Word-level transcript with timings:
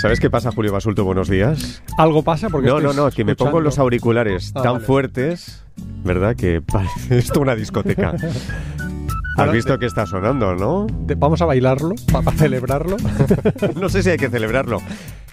¿Sabes 0.00 0.20
qué 0.20 0.28
pasa, 0.30 0.50
Julio 0.52 0.72
Basulto? 0.72 1.04
Buenos 1.04 1.28
días. 1.28 1.82
Algo 1.98 2.22
pasa 2.22 2.48
porque 2.50 2.68
No, 2.68 2.80
no, 2.80 2.92
no, 2.92 3.10
que 3.10 3.24
me 3.24 3.36
pongo 3.36 3.60
los 3.60 3.78
auriculares 3.78 4.52
Ah, 4.54 4.62
tan 4.62 4.72
vale. 4.74 4.84
fuertes, 4.84 5.64
¿verdad? 6.04 6.36
Que 6.36 6.60
parece 6.60 7.18
esto 7.18 7.40
una 7.40 7.54
discoteca. 7.54 8.14
Has 9.36 9.50
visto 9.52 9.76
que 9.80 9.86
está 9.86 10.06
sonando, 10.06 10.54
¿no? 10.54 10.86
Vamos 11.16 11.42
a 11.42 11.44
bailarlo 11.46 11.94
para 12.12 12.30
celebrarlo. 12.32 12.96
No 13.76 13.88
sé 13.88 14.02
si 14.02 14.10
hay 14.10 14.16
que 14.16 14.28
celebrarlo. 14.28 14.78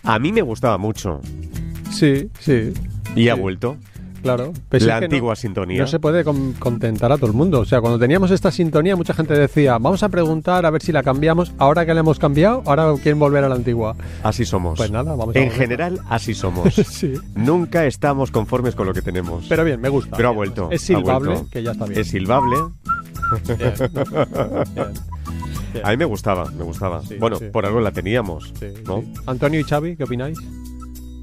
A 0.04 0.18
mí 0.20 0.32
me 0.32 0.42
gustaba 0.42 0.78
mucho. 0.80 1.22
sí, 1.92 2.30
sí, 2.40 2.74
Y 3.16 3.30
ha 3.30 3.36
vuelto. 3.36 3.78
Claro. 4.22 4.54
La 4.72 5.00
no- 5.00 5.06
antigua 5.06 5.36
sintonía. 5.36 5.82
No 5.82 5.88
se 5.88 6.00
puede 6.00 6.24
con- 6.24 6.54
contentar 6.54 7.12
a 7.12 7.18
todo 7.18 7.28
el 7.28 7.34
mundo. 7.34 7.60
O 7.60 7.66
sea, 7.66 7.82
cuando 7.82 8.00
teníamos 8.00 8.32
esta 8.32 8.52
sintonía, 8.52 8.96
mucha 8.96 9.14
gente 9.14 9.34
decía, 9.34 9.74
vamos 9.78 10.04
a 10.04 10.10
preguntar 10.10 10.66
a 10.66 10.70
ver 10.70 10.82
si 10.82 10.92
la 10.92 11.04
cambiamos. 11.04 11.54
Ahora 11.58 11.86
que 11.86 11.94
la 11.94 12.00
hemos 12.02 12.20
cambiado, 12.20 12.64
ahora 12.66 12.94
quieren 13.02 13.20
volver 13.20 13.44
a 13.44 13.50
la 13.50 13.56
antigua. 13.56 13.96
Así 14.24 14.46
somos. 14.46 14.78
Pues 14.78 14.92
nada, 14.92 15.16
vamos 15.16 15.36
En 15.36 15.52
general, 15.52 16.00
así 16.10 16.34
somos. 16.34 16.74
Sí. 16.92 17.14
Nunca 17.36 17.86
estamos 17.86 18.32
conformes 18.32 18.76
con 18.76 18.86
lo 18.88 18.94
que 18.94 19.02
tenemos. 19.02 19.46
Pero 19.50 19.64
bien, 19.64 19.80
me 19.82 19.90
gusta. 19.90 20.16
Pero 20.18 20.30
ha 20.30 20.32
vuelto. 20.32 20.70
Es 20.72 20.82
silbable, 20.82 21.30
vuelto. 21.32 21.48
que 21.52 21.64
ya 21.64 21.72
está 21.72 21.86
bien. 21.86 22.00
Es 22.00 22.08
silbable. 22.10 22.56
Bien. 23.48 23.58
Bien. 23.58 23.74
Bien. 24.76 25.86
A 25.86 25.92
mí 25.92 25.98
me 25.98 26.06
gustaba, 26.06 26.52
me 26.52 26.64
gustaba. 26.64 27.02
Sí, 27.04 27.16
bueno, 27.18 27.38
sí. 27.38 27.46
por 27.52 27.66
algo 27.66 27.80
la 27.80 27.92
teníamos, 27.92 28.52
Sí, 28.60 28.68
¿no? 28.86 29.02
sí. 29.02 29.14
Antonio 29.26 29.60
y 29.60 29.64
Xavi, 29.64 29.96
¿qué 29.96 30.04
opináis? 30.04 30.38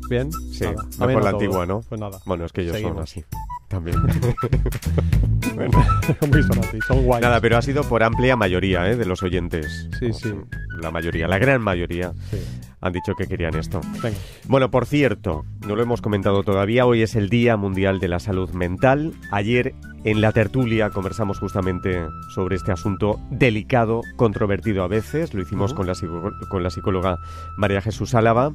Bien. 0.08 0.32
Sí, 0.32 0.64
Nada. 0.64 0.84
Mejor 0.84 1.12
no 1.12 1.20
la 1.20 1.30
todo. 1.30 1.40
antigua, 1.40 1.66
¿no? 1.66 1.80
Pues 1.88 2.00
nada. 2.00 2.18
Bueno, 2.26 2.44
es 2.44 2.52
que 2.52 2.62
ellos 2.62 2.72
son 2.74 2.82
Seguimos. 2.82 3.02
así. 3.02 3.24
También. 3.68 3.96
Muy 6.30 6.42
son 6.42 6.58
así, 6.60 6.78
son 6.86 7.04
guays. 7.04 7.22
Nada, 7.22 7.40
pero 7.40 7.56
ha 7.58 7.62
sido 7.62 7.82
por 7.84 8.02
amplia 8.02 8.36
mayoría 8.36 8.88
¿eh? 8.90 8.96
de 8.96 9.04
los 9.04 9.22
oyentes. 9.22 9.88
Sí, 9.98 10.12
sí. 10.12 10.32
La 10.80 10.90
mayoría, 10.90 11.28
la 11.28 11.38
gran 11.38 11.60
mayoría 11.60 12.12
Sí. 12.30 12.38
han 12.80 12.92
dicho 12.92 13.14
que 13.16 13.26
querían 13.26 13.54
esto. 13.56 13.80
Venga. 14.02 14.16
Bueno, 14.46 14.70
por 14.70 14.86
cierto, 14.86 15.44
no 15.66 15.74
lo 15.76 15.82
hemos 15.82 16.00
comentado 16.00 16.42
todavía, 16.44 16.86
hoy 16.86 17.02
es 17.02 17.14
el 17.16 17.28
Día 17.28 17.56
Mundial 17.56 17.98
de 18.00 18.08
la 18.08 18.20
Salud 18.20 18.50
Mental. 18.50 19.12
Ayer 19.32 19.74
en 20.04 20.20
la 20.20 20.32
tertulia 20.32 20.90
conversamos 20.90 21.38
justamente 21.38 22.06
sobre 22.34 22.56
este 22.56 22.72
asunto 22.72 23.18
delicado, 23.30 24.02
controvertido 24.16 24.82
a 24.84 24.88
veces. 24.88 25.34
Lo 25.34 25.42
hicimos 25.42 25.72
Ujú. 25.72 25.78
con, 25.78 25.86
la 25.88 25.94
con 26.48 26.62
la 26.62 26.70
psicóloga 26.70 27.18
María 27.56 27.80
Jesús 27.82 28.14
Álava, 28.14 28.52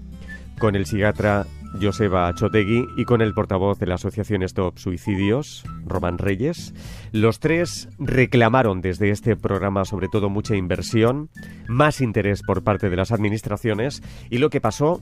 con 0.60 0.76
el 0.76 0.86
psiquiatra 0.86 1.46
Joseba 1.82 2.34
Chotegui 2.34 2.88
y 2.98 3.06
con 3.06 3.22
el 3.22 3.34
portavoz 3.34 3.80
de 3.80 3.88
la 3.88 3.96
Asociación 3.96 4.44
Stop 4.44 4.78
Suicidios, 4.78 5.64
Román 5.86 6.18
Reyes. 6.18 6.74
Los 7.12 7.40
tres 7.40 7.90
reclamaron 8.00 8.82
desde 8.82 9.10
este 9.10 9.36
programa 9.36 9.86
sobre 9.86 10.08
todo 10.08 10.30
mucha 10.30 10.56
inversión, 10.56 11.30
más 11.68 12.02
interés 12.02 12.42
por 12.44 12.64
parte 12.64 12.90
de 12.90 12.96
las 12.96 13.12
administraciones 13.12 14.02
y 14.30 14.38
lo 14.38 14.50
que 14.50 14.62
pasó 14.62 15.02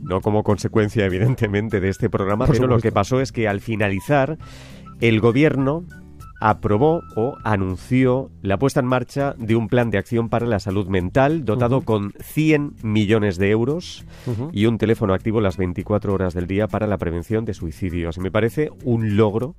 no 0.00 0.20
como 0.20 0.42
consecuencia, 0.42 1.04
evidentemente, 1.06 1.80
de 1.80 1.88
este 1.88 2.08
programa, 2.08 2.46
Por 2.46 2.56
pero 2.56 2.68
lo 2.68 2.80
que 2.80 2.92
pasó 2.92 3.20
es 3.20 3.32
que 3.32 3.48
al 3.48 3.60
finalizar, 3.60 4.38
el 5.00 5.20
gobierno 5.20 5.84
aprobó 6.40 7.02
o 7.16 7.36
anunció 7.44 8.30
la 8.42 8.58
puesta 8.58 8.80
en 8.80 8.86
marcha 8.86 9.34
de 9.38 9.56
un 9.56 9.68
plan 9.68 9.90
de 9.90 9.98
acción 9.98 10.28
para 10.28 10.46
la 10.46 10.60
salud 10.60 10.86
mental 10.88 11.44
dotado 11.44 11.82
con 11.82 12.12
100 12.20 12.76
millones 12.82 13.38
de 13.38 13.50
euros 13.50 14.04
y 14.52 14.66
un 14.66 14.78
teléfono 14.78 15.14
activo 15.14 15.40
las 15.40 15.56
24 15.56 16.12
horas 16.12 16.34
del 16.34 16.46
día 16.46 16.68
para 16.68 16.86
la 16.86 16.98
prevención 16.98 17.44
de 17.44 17.54
suicidios. 17.54 18.16
Y 18.16 18.20
me 18.20 18.30
parece 18.30 18.70
un 18.84 19.16
logro 19.16 19.54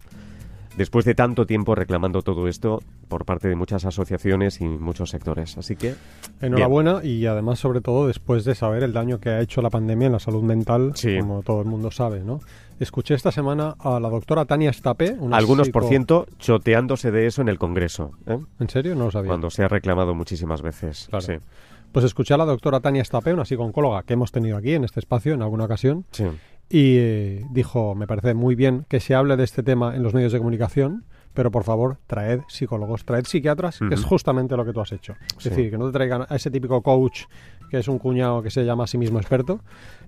después 0.77 1.03
de 1.03 1.13
tanto 1.15 1.45
tiempo 1.45 1.75
reclamando 1.75 2.21
todo 2.21 2.47
esto 2.47 2.79
por 3.09 3.25
parte 3.25 3.49
de 3.49 3.55
muchas 3.55 3.83
asociaciones 3.85 4.61
y 4.61 4.65
muchos 4.65 5.09
sectores. 5.09 5.57
Así 5.57 5.75
que 5.75 5.95
Enhorabuena 6.41 7.03
y 7.03 7.25
además 7.25 7.59
sobre 7.59 7.81
todo 7.81 8.07
después 8.07 8.45
de 8.45 8.55
saber 8.55 8.83
el 8.83 8.93
daño 8.93 9.19
que 9.19 9.29
ha 9.29 9.41
hecho 9.41 9.61
la 9.61 9.69
pandemia 9.69 10.05
en 10.05 10.13
la 10.13 10.19
salud 10.19 10.43
mental, 10.43 10.91
Sí. 10.95 11.17
como 11.19 11.41
todo 11.41 11.59
el 11.61 11.67
mundo 11.67 11.91
sabe, 11.91 12.21
¿no? 12.23 12.39
Escuché 12.79 13.13
esta 13.13 13.31
semana 13.31 13.75
a 13.79 13.99
la 13.99 14.09
doctora 14.09 14.45
Tania 14.45 14.71
Stapé, 14.71 15.11
una 15.19 15.35
algunos 15.37 15.67
psico- 15.67 15.79
por 15.79 15.89
ciento 15.89 16.25
choteándose 16.37 17.11
de 17.11 17.27
eso 17.27 17.41
en 17.41 17.49
el 17.49 17.59
Congreso. 17.59 18.11
¿eh? 18.25 18.39
¿En 18.59 18.69
serio? 18.69 18.95
No 18.95 19.05
lo 19.05 19.11
sabía. 19.11 19.27
Cuando 19.29 19.49
se 19.49 19.63
ha 19.63 19.67
reclamado 19.67 20.15
muchísimas 20.15 20.61
veces. 20.61 21.07
Claro. 21.09 21.25
Sí. 21.25 21.33
Pues 21.91 22.05
escuché 22.05 22.33
a 22.35 22.37
la 22.37 22.45
doctora 22.45 22.79
Tania 22.79 23.03
Stapé, 23.03 23.33
una 23.33 23.43
psicóloga 23.45 24.03
que 24.03 24.13
hemos 24.13 24.31
tenido 24.31 24.55
aquí 24.57 24.73
en 24.75 24.83
este 24.85 24.99
espacio 25.01 25.33
en 25.33 25.41
alguna 25.41 25.65
ocasión, 25.65 26.05
Sí. 26.11 26.23
y 26.69 26.95
eh, 26.97 27.45
dijo, 27.51 27.95
me 27.95 28.07
parece 28.07 28.33
muy 28.33 28.55
bien 28.55 28.85
que 28.87 28.99
se 29.01 29.13
hable 29.15 29.35
de 29.35 29.43
este 29.43 29.61
tema 29.63 29.95
en 29.95 30.03
los 30.03 30.13
medios 30.13 30.31
de 30.31 30.37
comunicación, 30.37 31.03
pero 31.33 31.51
por 31.51 31.63
favor, 31.63 31.97
traed 32.07 32.41
psicólogos, 32.47 33.05
traed 33.05 33.25
psiquiatras, 33.25 33.79
que 33.79 33.93
es 33.93 34.03
justamente 34.05 34.55
lo 34.55 34.65
que 34.65 34.71
tú 34.73 34.81
has 34.81 34.91
hecho. 34.91 35.13
Es 35.37 35.43
Sí. 35.43 35.49
decir, 35.49 35.71
que 35.71 35.77
no 35.77 35.87
te 35.87 35.93
traigan 35.93 36.25
a 36.29 36.35
ese 36.35 36.49
típico 36.51 36.81
coach 36.81 37.23
que 37.69 37.77
es 37.77 37.87
un 37.87 37.99
cuñado 37.99 38.41
que 38.41 38.51
se 38.51 38.63
llama 38.65 38.85
a 38.85 38.87
sí 38.87 38.97
mismo 38.97 39.19
experto, 39.19 39.61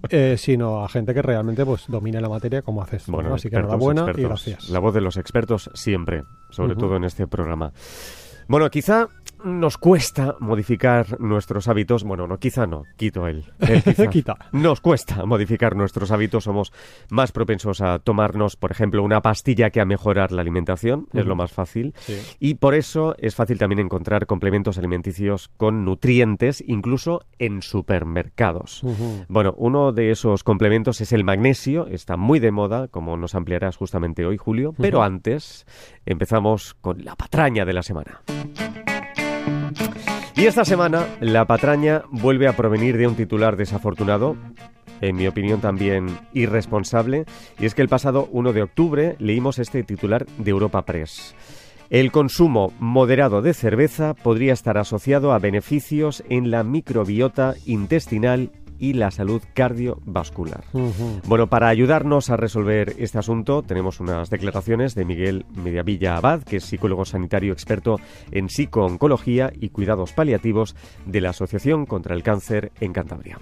eh, 0.09 0.35
sino 0.37 0.83
a 0.83 0.89
gente 0.89 1.13
que 1.13 1.21
realmente 1.21 1.65
pues 1.65 1.85
domine 1.87 2.19
la 2.19 2.29
materia 2.29 2.61
como 2.61 2.81
haces 2.81 3.07
Bueno, 3.07 3.29
¿no? 3.29 3.35
Así 3.35 3.49
que 3.49 3.55
expertos, 3.55 3.81
enhorabuena 3.81 4.19
y 4.19 4.23
gracias. 4.23 4.69
La 4.69 4.79
voz 4.79 4.93
de 4.93 5.01
los 5.01 5.17
expertos 5.17 5.69
siempre, 5.73 6.23
sobre 6.49 6.75
todo 6.75 6.95
en 6.95 7.03
este 7.03 7.27
programa. 7.27 7.71
Bueno, 8.47 8.69
quizá 8.69 9.07
nos 9.43 9.77
cuesta 9.77 10.35
modificar 10.39 11.19
nuestros 11.19 11.67
hábitos. 11.67 12.03
Bueno, 12.03 12.27
no, 12.27 12.37
quizá 12.37 12.67
no, 12.67 12.83
quito 12.95 13.25
quizá. 13.83 14.07
Quita. 14.07 14.37
Nos 14.51 14.81
cuesta 14.81 15.25
modificar 15.25 15.75
nuestros 15.75 16.11
hábitos, 16.11 16.43
somos 16.43 16.73
más 17.09 17.31
propensos 17.31 17.81
a 17.81 17.99
tomarnos, 17.99 18.55
por 18.55 18.71
ejemplo, 18.71 19.03
una 19.03 19.21
pastilla 19.21 19.69
que 19.69 19.81
a 19.81 19.85
mejorar 19.85 20.31
la 20.31 20.41
alimentación, 20.41 21.07
es 21.13 21.25
lo 21.25 21.35
más 21.35 21.51
fácil. 21.51 21.93
Sí. 21.99 22.17
Y 22.39 22.55
por 22.55 22.75
eso 22.75 23.15
es 23.17 23.35
fácil 23.35 23.57
también 23.57 23.79
encontrar 23.79 24.25
complementos 24.25 24.77
alimenticios 24.77 25.49
con 25.57 25.85
nutrientes, 25.85 26.63
incluso 26.65 27.25
en 27.39 27.61
supermercados. 27.61 28.83
Bueno, 29.27 29.53
uno 29.57 29.91
de 29.91 30.11
esos 30.11 30.43
complementos 30.43 31.01
es 31.01 31.13
el 31.13 31.23
magnesio, 31.23 31.87
está 31.87 32.17
muy 32.17 32.39
de 32.39 32.51
moda, 32.51 32.87
como 32.87 33.17
nos 33.17 33.35
ampliarás 33.35 33.77
justamente 33.77 34.25
hoy, 34.25 34.37
Julio, 34.37 34.73
pero 34.77 35.03
antes 35.03 35.65
empezamos 36.05 36.73
con 36.75 37.03
la 37.03 37.15
patraña 37.15 37.65
de 37.65 37.73
la 37.73 37.83
semana. 37.83 38.21
Y 40.41 40.47
esta 40.47 40.65
semana 40.65 41.05
la 41.19 41.45
patraña 41.45 42.01
vuelve 42.09 42.47
a 42.47 42.55
provenir 42.57 42.97
de 42.97 43.05
un 43.05 43.13
titular 43.13 43.57
desafortunado, 43.57 44.35
en 44.99 45.15
mi 45.15 45.27
opinión 45.27 45.61
también 45.61 46.07
irresponsable, 46.33 47.25
y 47.59 47.67
es 47.67 47.75
que 47.75 47.83
el 47.83 47.89
pasado 47.89 48.27
1 48.31 48.51
de 48.51 48.63
octubre 48.63 49.15
leímos 49.19 49.59
este 49.59 49.83
titular 49.83 50.25
de 50.39 50.49
Europa 50.49 50.81
Press. 50.81 51.35
El 51.91 52.11
consumo 52.11 52.73
moderado 52.79 53.43
de 53.43 53.53
cerveza 53.53 54.15
podría 54.15 54.53
estar 54.53 54.79
asociado 54.79 55.31
a 55.31 55.37
beneficios 55.37 56.23
en 56.27 56.49
la 56.49 56.63
microbiota 56.63 57.53
intestinal 57.67 58.49
y 58.81 58.93
la 58.93 59.11
salud 59.11 59.43
cardiovascular. 59.53 60.63
Bueno, 61.27 61.47
para 61.47 61.69
ayudarnos 61.69 62.31
a 62.31 62.35
resolver 62.35 62.95
este 62.97 63.19
asunto, 63.19 63.61
tenemos 63.61 63.99
unas 63.99 64.31
declaraciones 64.31 64.95
de 64.95 65.05
Miguel 65.05 65.45
Mediavilla 65.55 66.17
Abad, 66.17 66.41
que 66.41 66.57
es 66.57 66.65
psicólogo 66.65 67.05
sanitario 67.05 67.53
experto 67.53 67.97
en 68.31 68.49
psicooncología 68.49 69.53
y 69.53 69.69
cuidados 69.69 70.13
paliativos 70.13 70.75
de 71.05 71.21
la 71.21 71.29
Asociación 71.29 71.85
contra 71.85 72.15
el 72.15 72.23
Cáncer 72.23 72.71
en 72.79 72.91
Cantabria. 72.91 73.37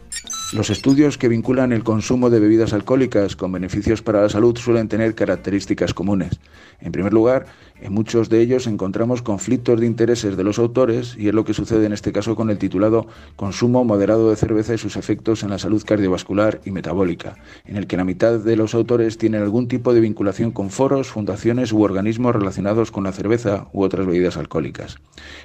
Los 0.51 0.71
estudios 0.71 1.19
que 1.19 1.27
vinculan 1.27 1.71
el 1.73 1.83
consumo 1.83 2.31
de 2.31 2.39
bebidas 2.39 2.73
alcohólicas 2.73 3.35
con 3.35 3.51
beneficios 3.51 4.01
para 4.01 4.23
la 4.23 4.29
salud 4.29 4.57
suelen 4.57 4.87
tener 4.87 5.13
características 5.13 5.93
comunes. 5.93 6.39
En 6.81 6.91
primer 6.91 7.13
lugar, 7.13 7.45
en 7.79 7.93
muchos 7.93 8.29
de 8.29 8.41
ellos 8.41 8.65
encontramos 8.65 9.21
conflictos 9.21 9.79
de 9.79 9.85
intereses 9.85 10.35
de 10.35 10.43
los 10.43 10.57
autores 10.57 11.15
y 11.15 11.27
es 11.27 11.35
lo 11.35 11.45
que 11.45 11.53
sucede 11.53 11.85
en 11.85 11.93
este 11.93 12.11
caso 12.11 12.35
con 12.35 12.49
el 12.49 12.57
titulado 12.57 13.05
Consumo 13.35 13.85
moderado 13.85 14.31
de 14.31 14.35
cerveza 14.37 14.73
y 14.73 14.79
sus 14.79 14.97
efectos 14.97 15.43
en 15.43 15.51
la 15.51 15.59
salud 15.59 15.83
cardiovascular 15.85 16.61
y 16.65 16.71
metabólica, 16.71 17.37
en 17.65 17.77
el 17.77 17.85
que 17.85 17.97
la 17.97 18.03
mitad 18.03 18.39
de 18.39 18.55
los 18.55 18.73
autores 18.73 19.19
tienen 19.19 19.43
algún 19.43 19.67
tipo 19.67 19.93
de 19.93 20.01
vinculación 20.01 20.49
con 20.49 20.71
foros, 20.71 21.09
fundaciones 21.09 21.71
u 21.71 21.83
organismos 21.83 22.35
relacionados 22.35 22.89
con 22.89 23.03
la 23.03 23.11
cerveza 23.11 23.67
u 23.71 23.83
otras 23.83 24.07
bebidas 24.07 24.35
alcohólicas. 24.35 24.97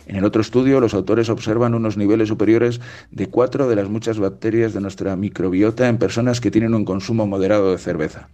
En 0.06 0.16
el 0.16 0.24
otro 0.24 0.40
estudio, 0.40 0.80
los 0.80 0.94
autores 0.94 1.28
observan 1.28 1.74
unos 1.74 1.98
niveles 1.98 2.28
superiores 2.28 2.80
de 3.10 3.26
cuatro 3.28 3.68
de 3.68 3.76
las 3.76 3.90
muchas 3.90 4.18
bacterias 4.18 4.72
de 4.72 4.80
nuestra 4.80 4.93
microbiota 5.16 5.88
en 5.88 5.98
personas 5.98 6.40
que 6.40 6.50
tienen 6.50 6.74
un 6.74 6.84
consumo 6.84 7.26
moderado 7.26 7.72
de 7.72 7.78
cerveza. 7.78 8.28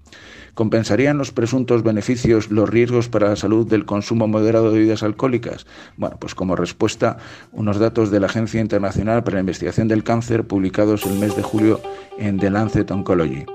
¿Compensarían 0.54 1.16
los 1.16 1.32
presuntos 1.32 1.82
beneficios 1.82 2.50
los 2.50 2.68
riesgos 2.68 3.08
para 3.08 3.28
la 3.28 3.36
salud 3.36 3.66
del 3.66 3.86
consumo 3.86 4.26
moderado 4.26 4.70
de 4.70 4.78
bebidas 4.78 5.02
alcohólicas? 5.02 5.66
Bueno, 5.96 6.16
pues 6.18 6.34
como 6.34 6.56
respuesta, 6.56 7.18
unos 7.52 7.78
datos 7.78 8.10
de 8.10 8.20
la 8.20 8.26
Agencia 8.26 8.60
Internacional 8.60 9.22
para 9.22 9.36
la 9.36 9.40
Investigación 9.40 9.88
del 9.88 10.04
Cáncer 10.04 10.46
publicados 10.46 11.06
el 11.06 11.18
mes 11.18 11.36
de 11.36 11.42
julio 11.42 11.80
en 12.18 12.38
The 12.38 12.50
Lancet 12.50 12.90
Oncology. 12.90 13.46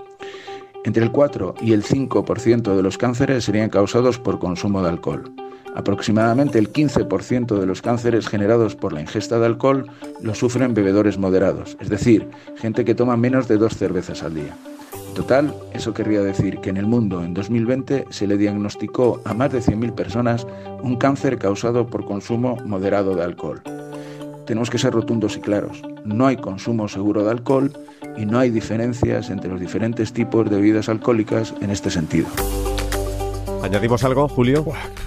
Entre 0.85 1.03
el 1.03 1.12
4 1.12 1.56
y 1.62 1.74
el 1.74 1.83
5% 1.83 2.75
de 2.75 2.83
los 2.83 2.97
cánceres 2.97 3.44
serían 3.44 3.69
causados 3.69 4.19
por 4.19 4.39
consumo 4.39 4.81
de 4.81 4.89
alcohol. 4.89 5.31
Aproximadamente 5.75 6.57
el 6.57 6.72
15% 6.72 7.60
de 7.60 7.66
los 7.66 7.81
cánceres 7.81 8.30
generados 8.30 8.75
por 8.75 8.94
la 8.94 9.01
ingesta 9.01 9.39
de 9.39 9.45
alcohol 9.45 9.86
lo 10.22 10.33
sufren 10.33 10.74
bebedores 10.74 11.18
moderados, 11.18 11.75
es 11.81 11.89
decir, 11.89 12.30
gente 12.56 12.86
que 12.86 12.95
toma 12.95 13.18
menos 13.18 13.50
de 13.50 13.57
dos 13.57 13.75
cervezas 13.75 14.24
al 14.24 14.36
día. 14.36 14.56
En 15.10 15.13
total, 15.13 15.54
eso 15.74 15.94
querría 15.94 16.22
decir 16.22 16.60
que 16.60 16.69
en 16.69 16.77
el 16.77 16.86
mundo 16.86 17.24
en 17.24 17.33
2020 17.33 18.06
se 18.10 18.25
le 18.25 18.38
diagnosticó 18.38 19.22
a 19.25 19.33
más 19.33 19.51
de 19.51 19.60
100.000 19.60 19.94
personas 19.94 20.48
un 20.81 20.95
cáncer 20.95 21.38
causado 21.38 21.88
por 21.88 22.06
consumo 22.06 22.57
moderado 22.66 23.16
de 23.16 23.24
alcohol. 23.24 23.62
tenemos 24.45 24.69
que 24.69 24.77
ser 24.77 24.94
rotundos 24.94 25.36
y 25.36 25.42
claros. 25.42 25.81
No 26.06 26.27
hay 26.27 26.38
consumo 26.38 26.88
seguro 26.88 27.24
de 27.24 27.31
alcohol 27.31 27.74
y 28.16 28.25
no 28.25 28.39
hay 28.39 28.51
diferencias 28.51 29.30
entre 29.30 29.50
los 29.50 29.60
diferentes 29.60 30.13
tipos 30.13 30.50
de 30.50 30.57
bebidas 30.57 30.88
alcohólicas 30.88 31.54
en 31.62 31.72
este 31.72 31.89
sentido. 31.89 32.27
¿Añadimos 33.65 34.03
algo, 34.03 34.27
Julio? 34.27 34.63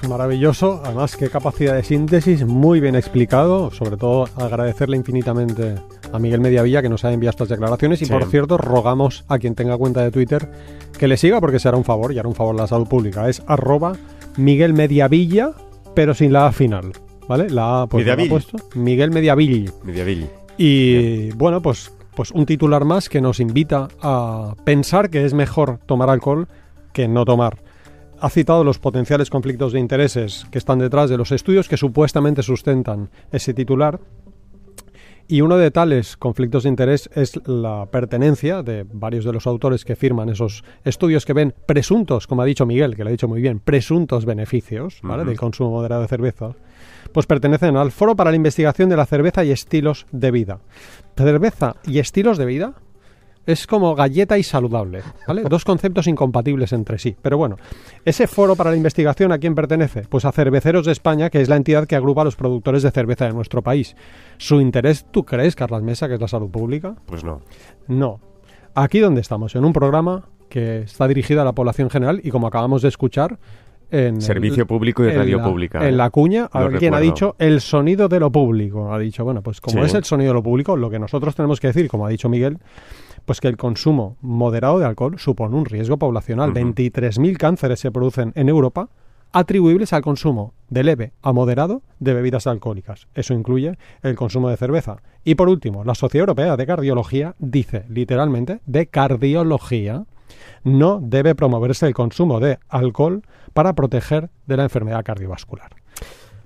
maravilloso, 0.09 0.83
además 0.85 1.17
qué 1.17 1.31
capacidad 1.31 1.75
de 1.75 1.85
síntesis, 1.85 2.45
muy 2.45 2.81
bien 2.81 2.97
explicado, 2.97 3.71
sobre 3.71 3.97
todo 3.97 4.29
agradecerle 4.37 4.97
infinitamente 4.97 5.77
a 6.13 6.19
Miguel 6.19 6.41
Mediavilla 6.41 6.83
que 6.83 6.89
nos 6.89 7.05
ha 7.05 7.13
enviado 7.13 7.31
estas 7.31 7.49
declaraciones 7.51 8.03
y 8.03 8.07
Sí. 8.07 8.13
por 8.13 8.25
cierto 8.27 8.59
rogamos 8.59 9.25
a 9.29 9.39
quien 9.39 9.55
tenga 9.55 9.77
cuenta 9.77 10.03
de 10.03 10.11
Twitter 10.11 10.51
que 10.99 11.07
le 11.07 11.17
siga 11.17 11.41
porque 11.41 11.61
será 11.61 11.77
un 11.77 11.85
favor 11.85 12.13
y 12.13 12.19
hará 12.19 12.29
un 12.29 12.35
favor 12.35 12.55
a 12.57 12.63
la 12.63 12.67
salud 12.67 12.89
pública. 12.89 13.29
Es 13.29 13.43
arroba 13.47 13.93
Miguel 14.37 14.73
Mediavilla 14.75 15.53
pero 15.95 16.15
sin 16.15 16.33
la 16.33 16.47
A 16.47 16.53
final, 16.53 16.93
¿vale? 17.29 17.51
La 17.51 17.83
A 17.83 17.87
pues 17.87 18.05
no 18.05 18.09
la 18.09 18.13
ha 18.15 18.17
Mediavilla. 18.17 18.31
puesto. 18.51 18.57
Miguel 18.79 19.11
Mediavilla. 19.13 19.71
Mediavil. 19.85 20.29
Y 20.57 21.31
bueno, 21.33 21.63
pues, 21.63 21.93
pues 22.17 22.33
un 22.33 22.45
titular 22.45 22.85
más 22.85 23.09
que 23.09 23.21
nos 23.21 23.39
invita 23.39 23.87
a 24.03 24.55
pensar 24.65 25.11
que 25.11 25.25
es 25.25 25.33
mejor 25.33 25.79
tomar 25.87 26.11
alcohol 26.11 26.49
que 26.93 27.07
no 27.07 27.25
tomar. 27.25 27.59
Ha 28.21 28.31
citado 28.31 28.65
los 28.65 28.79
potenciales 28.79 29.31
conflictos 29.31 29.73
de 29.73 29.79
intereses 29.79 30.47
que 30.51 30.59
están 30.59 30.81
detrás 30.81 31.09
de 31.09 31.17
los 31.17 31.31
estudios 31.31 31.69
que 31.69 31.77
supuestamente 31.77 32.43
sustentan 32.43 33.11
ese 33.31 33.55
titular. 33.55 34.01
Y 35.29 35.43
uno 35.43 35.57
de 35.57 35.71
tales 35.71 36.17
conflictos 36.17 36.63
de 36.63 36.71
interés 36.71 37.11
es 37.15 37.39
la 37.47 37.87
pertenencia 37.87 38.63
de 38.63 38.85
varios 38.91 39.25
de 39.25 39.33
los 39.33 39.47
autores 39.47 39.85
que 39.85 39.95
firman 39.95 40.31
esos 40.31 40.65
estudios 40.85 41.27
que 41.27 41.35
ven 41.35 41.55
presuntos, 41.67 42.27
como 42.27 42.43
ha 42.43 42.47
dicho 42.47 42.65
Miguel, 42.65 42.97
que 42.97 43.05
lo 43.05 43.09
ha 43.09 43.13
dicho 43.13 43.29
muy 43.29 43.43
bien, 43.43 43.61
presuntos 43.61 44.25
beneficios 44.25 45.01
del 45.03 45.39
consumo 45.39 45.71
moderado 45.71 46.03
de 46.03 46.09
cerveza, 46.09 46.55
pues 47.13 47.27
pertenecen 47.27 47.77
al 47.77 47.93
Foro 47.93 48.17
para 48.17 48.31
la 48.31 48.37
Investigación 48.37 48.89
de 48.89 48.97
la 48.97 49.07
Cerveza 49.07 49.45
y 49.45 49.51
Estilos 49.51 50.07
de 50.13 50.31
Vida. 50.31 50.61
Cerveza 51.15 51.77
y 51.85 51.99
estilos 51.99 52.39
de 52.39 52.47
vida 52.47 52.75
es 53.49 53.67
como 53.67 53.95
galleta 53.95 54.37
y 54.39 54.43
saludable, 54.43 55.01
¿vale? 55.27 55.43
Dos 55.43 55.65
conceptos 55.65 56.07
incompatibles 56.07 56.73
entre 56.73 56.99
sí. 56.99 57.17
Pero 57.21 57.39
bueno, 57.39 57.57
ese 58.05 58.27
foro 58.27 58.55
para 58.57 58.71
la 58.71 58.77
investigación, 58.77 59.33
¿a 59.33 59.39
quién 59.39 59.55
pertenece? 59.55 60.03
Pues 60.09 60.25
a 60.25 60.33
Cerveceros 60.33 60.85
de 60.87 60.93
España, 60.93 61.31
que 61.31 61.41
es 61.41 61.49
la 61.49 61.57
entidad 61.57 61.87
que 61.87 61.97
agrupa 61.97 62.21
a 62.21 62.25
los 62.25 62.37
productores 62.37 62.83
de 62.83 62.91
cerveza 62.91 63.25
de 63.27 63.33
nuestro 63.33 63.63
país. 63.63 63.97
¿Su 64.37 64.61
interés, 64.61 65.07
tú 65.11 65.25
crees, 65.25 65.57
Carlas 65.57 65.83
Mesa, 65.83 66.09
que 66.09 66.15
es 66.15 66.21
la 66.21 66.29
salud 66.29 66.51
pública? 66.51 66.95
Pues 67.07 67.25
no. 67.25 67.41
No. 67.89 68.21
Aquí 68.75 68.99
donde 69.01 69.21
estamos, 69.23 69.55
en 69.57 69.65
un 69.65 69.73
programa 69.73 70.29
que 70.49 70.81
está 70.83 71.09
dirigido 71.09 71.41
a 71.43 71.45
la 71.45 71.53
población 71.53 71.91
general 71.91 72.21
y 72.23 72.31
como 72.31 72.47
acabamos 72.47 72.83
de 72.83 72.89
escuchar, 72.89 73.39
en 73.91 74.21
Servicio 74.21 74.67
público 74.67 75.03
y 75.03 75.09
en 75.09 75.17
radio 75.17 75.39
la- 75.39 75.45
pública, 75.45 75.79
En 75.81 75.89
¿eh? 75.89 75.93
la 75.93 76.11
cuña, 76.11 76.51
alguien 76.53 76.93
ha 76.93 77.01
dicho 77.01 77.35
el 77.39 77.63
sonido 77.63 78.07
de 78.09 78.21
lo 78.21 78.31
público. 78.31 78.93
Ha 78.93 78.99
dicho, 78.99 79.25
bueno, 79.25 79.41
pues 79.43 79.63
como 79.63 79.79
Sí. 79.81 79.87
es 79.87 79.95
el 79.95 80.05
sonido 80.05 80.29
de 80.31 80.35
lo 80.35 80.43
público, 80.43 80.77
lo 80.77 80.91
que 80.91 80.99
nosotros 80.99 81.35
tenemos 81.35 81.59
que 81.59 81.69
decir, 81.69 81.89
como 81.89 82.05
ha 82.05 82.11
dicho 82.11 82.29
Miguel, 82.29 82.59
pues 83.29 83.43
que 83.43 83.49
el 83.49 83.59
consumo 83.59 84.17
moderado 84.23 84.79
de 84.79 84.87
alcohol 84.87 85.19
supone 85.19 85.55
un 85.55 85.67
riesgo 85.67 85.99
poblacional. 85.99 86.49
Ujú. 86.49 86.61
23.000 86.61 87.37
cánceres 87.37 87.79
se 87.79 87.91
producen 87.93 88.33
en 88.37 88.49
Europa 88.49 88.89
atribuibles 89.33 89.93
al 89.93 90.01
consumo 90.01 90.55
de 90.71 90.83
leve 90.83 91.13
a 91.21 91.35
moderado 91.35 91.83
de 91.99 92.15
bebidas 92.15 92.47
alcohólicas. 92.47 93.07
Eso 93.15 93.35
incluye 93.35 93.77
el 94.03 94.17
consumo 94.17 94.49
de 94.49 94.57
cerveza. 94.57 95.03
Y 95.25 95.35
por 95.35 95.51
último, 95.51 95.85
la 95.85 95.95
Sociedad 95.95 96.23
Europea 96.23 96.57
de 96.57 96.67
Cardiología 96.67 97.35
dice 97.39 97.85
literalmente 97.91 98.63
de 98.65 98.87
cardiología 98.87 100.05
no 100.65 100.99
debe 101.03 101.35
promoverse 101.35 101.87
el 101.87 101.93
consumo 101.93 102.41
de 102.41 102.59
alcohol 102.71 103.21
para 103.53 103.75
proteger 103.75 104.31
de 104.47 104.57
la 104.57 104.63
enfermedad 104.63 105.05
cardiovascular. 105.05 105.73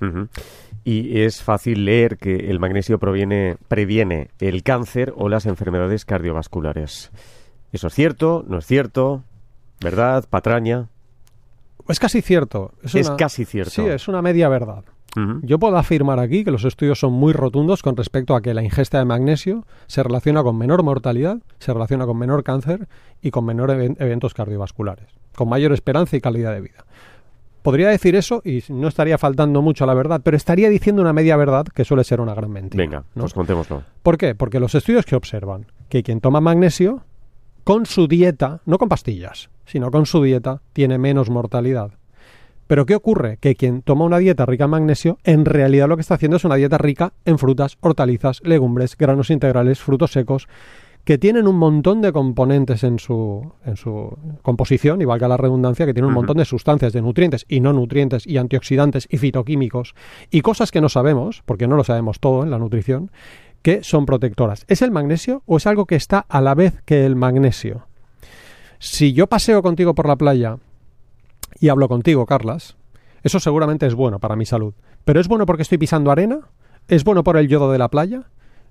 Y 0.83 1.21
es 1.21 1.43
fácil 1.43 1.85
leer 1.85 2.17
que 2.17 2.51
el 2.51 2.59
magnesio 2.59 2.99
proviene, 2.99 3.57
previene 3.69 4.31
el 4.41 4.63
cáncer 4.65 5.13
o 5.17 5.29
las 5.29 5.47
enfermedades 5.47 6.05
cardiovasculares. 6.05 7.11
¿Eso 7.73 7.87
es 7.87 7.95
cierto? 7.95 8.45
¿No 8.49 8.59
es 8.59 8.67
cierto? 8.67 9.23
¿Verdad? 9.81 10.25
¿Patraña? 10.29 10.89
Es 11.89 11.99
casi 12.01 12.23
cierto. 12.23 12.73
Es, 12.83 12.95
una- 12.95 13.17
casi 13.17 13.45
cierto. 13.45 13.71
Sí, 13.71 13.83
es 13.83 14.09
una 14.09 14.23
media 14.23 14.49
verdad. 14.49 14.85
Yo 15.43 15.59
puedo 15.59 15.77
afirmar 15.77 16.19
aquí 16.21 16.45
que 16.45 16.51
los 16.51 16.65
estudios 16.65 16.99
son 17.01 17.13
muy 17.13 17.33
rotundos 17.33 17.83
con 17.83 17.97
respecto 17.97 18.35
a 18.35 18.41
que 18.43 18.55
la 18.55 18.63
ingesta 18.63 18.99
de 18.99 19.05
magnesio 19.05 19.65
se 19.87 20.03
relaciona 20.03 20.43
con 20.43 20.57
menor 20.57 20.83
mortalidad, 20.85 21.39
se 21.59 21.73
relaciona 21.73 22.07
con 22.07 22.17
menor 22.17 22.45
cáncer 22.45 22.87
y 23.21 23.31
con 23.31 23.45
menor 23.45 23.71
even- 23.71 23.97
eventos 23.99 24.35
cardiovasculares, 24.35 25.09
con 25.35 25.49
mayor 25.49 25.73
esperanza 25.73 26.17
y 26.17 26.21
calidad 26.21 26.53
de 26.53 26.61
vida. 26.61 26.85
Podría 27.63 27.89
decir 27.89 28.15
eso 28.17 28.41
y 28.45 28.63
no 28.71 28.89
estaría 28.89 29.19
faltando 29.19 29.61
mucho 29.61 29.85
a 29.85 29.87
la 29.87 29.95
verdad, 29.95 30.23
pero 30.25 30.37
estaría 30.37 30.71
diciendo 30.71 31.03
una 31.03 31.13
media 31.13 31.37
verdad 31.37 31.67
que 31.67 31.85
suele 31.85 32.05
ser 32.05 32.21
una 32.21 32.35
gran 32.35 32.51
mentira. 32.51 32.83
Venga, 32.83 33.05
¿no? 33.15 33.23
pues 33.23 33.35
contémoslo. 33.35 33.83
¿Por 34.03 34.17
qué? 34.17 34.35
Porque 34.35 34.61
los 34.61 34.75
estudios 34.75 35.05
que 35.05 35.17
observan 35.17 35.67
que 35.91 36.03
quien 36.03 36.21
toma 36.21 36.41
magnesio 36.41 37.03
con 37.65 37.85
su 37.85 38.09
dieta, 38.09 38.63
no 38.65 38.79
con 38.79 38.89
pastillas, 38.89 39.51
sino 39.67 39.91
con 39.91 40.07
su 40.07 40.23
dieta, 40.23 40.63
tiene 40.73 40.97
menos 40.97 41.29
mortalidad. 41.29 41.93
Pero 42.71 42.87
¿qué 42.87 42.95
ocurre? 42.95 43.37
Que 43.41 43.57
quien 43.57 43.83
toma 43.83 44.05
una 44.05 44.19
dieta 44.19 44.47
rica 44.47 44.67
en 44.67 44.71
magnesio, 44.71 45.19
en 45.25 45.45
realidad 45.45 45.89
lo 45.89 45.97
que 45.97 46.03
está 46.03 46.15
haciendo 46.15 46.37
es 46.37 46.45
una 46.45 46.55
dieta 46.55 46.79
rica 46.79 47.15
en 47.25 47.37
frutas, 47.37 47.77
hortalizas, 47.81 48.41
legumbres, 48.45 48.97
granos 48.97 49.31
integrales, 49.31 49.81
frutos 49.81 50.13
secos, 50.13 50.47
que 51.03 51.19
tienen 51.19 51.49
un 51.49 51.57
montón 51.57 52.01
de 52.01 52.13
componentes 52.13 52.85
en 52.85 53.01
su, 53.01 53.55
en 53.67 53.77
su 53.77 54.17
composición, 54.43 55.03
y 55.03 55.05
valga 55.05 55.27
la 55.27 55.37
redundancia, 55.37 55.85
que 55.85 55.93
tienen 55.93 56.11
un 56.11 56.15
montón 56.15 56.37
de 56.37 56.45
sustancias, 56.45 56.93
de 56.93 57.03
nutrientes 57.03 57.45
y 57.49 57.59
no 57.59 57.73
nutrientes, 57.73 58.25
y 58.25 58.37
antioxidantes 58.37 59.09
y 59.11 59.19
fitoquímicos, 59.19 59.97
y 60.31 60.41
cosas 60.41 60.71
que 60.71 60.81
no 60.81 60.89
sabemos, 60.89 61.43
porque 61.47 61.67
no 61.67 61.75
lo 61.75 61.83
sabemos 61.83 62.21
todo 62.21 62.45
en 62.45 62.53
la 62.53 62.59
nutrición, 62.61 63.11
que 63.63 63.83
son 63.83 64.07
protectoras. 64.07 64.65
¿Es 64.69 64.81
el 64.81 64.93
magnesio 64.93 65.43
o 65.45 65.57
es 65.57 65.67
algo 65.67 65.87
que 65.87 65.97
está 65.97 66.21
a 66.21 66.41
la 66.41 66.55
vez 66.55 66.81
que 66.85 67.05
el 67.05 67.17
magnesio? 67.17 67.89
Si 68.79 69.13
yo 69.13 69.27
paseo 69.27 69.61
contigo 69.61 69.93
por 69.97 70.07
la 70.07 70.15
playa 70.15 70.59
y 71.61 71.69
hablo 71.69 71.89
contigo, 71.89 72.27
Carlas, 72.27 72.77
eso 73.23 73.39
seguramente 73.39 73.87
es 73.87 73.95
bueno 73.95 74.19
para 74.19 74.35
mi 74.35 74.47
salud. 74.47 74.75
Pero 75.05 75.21
¿es 75.21 75.29
bueno 75.29 75.47
porque 75.47 75.63
estoy 75.63 75.79
pisando 75.79 76.11
arena? 76.11 76.41
¿Es 76.89 77.05
bueno 77.05 77.23
por 77.23 77.37
el 77.37 77.49
yodo 77.49 77.71
de 77.71 77.79
la 77.79 77.89
playa? 77.89 78.25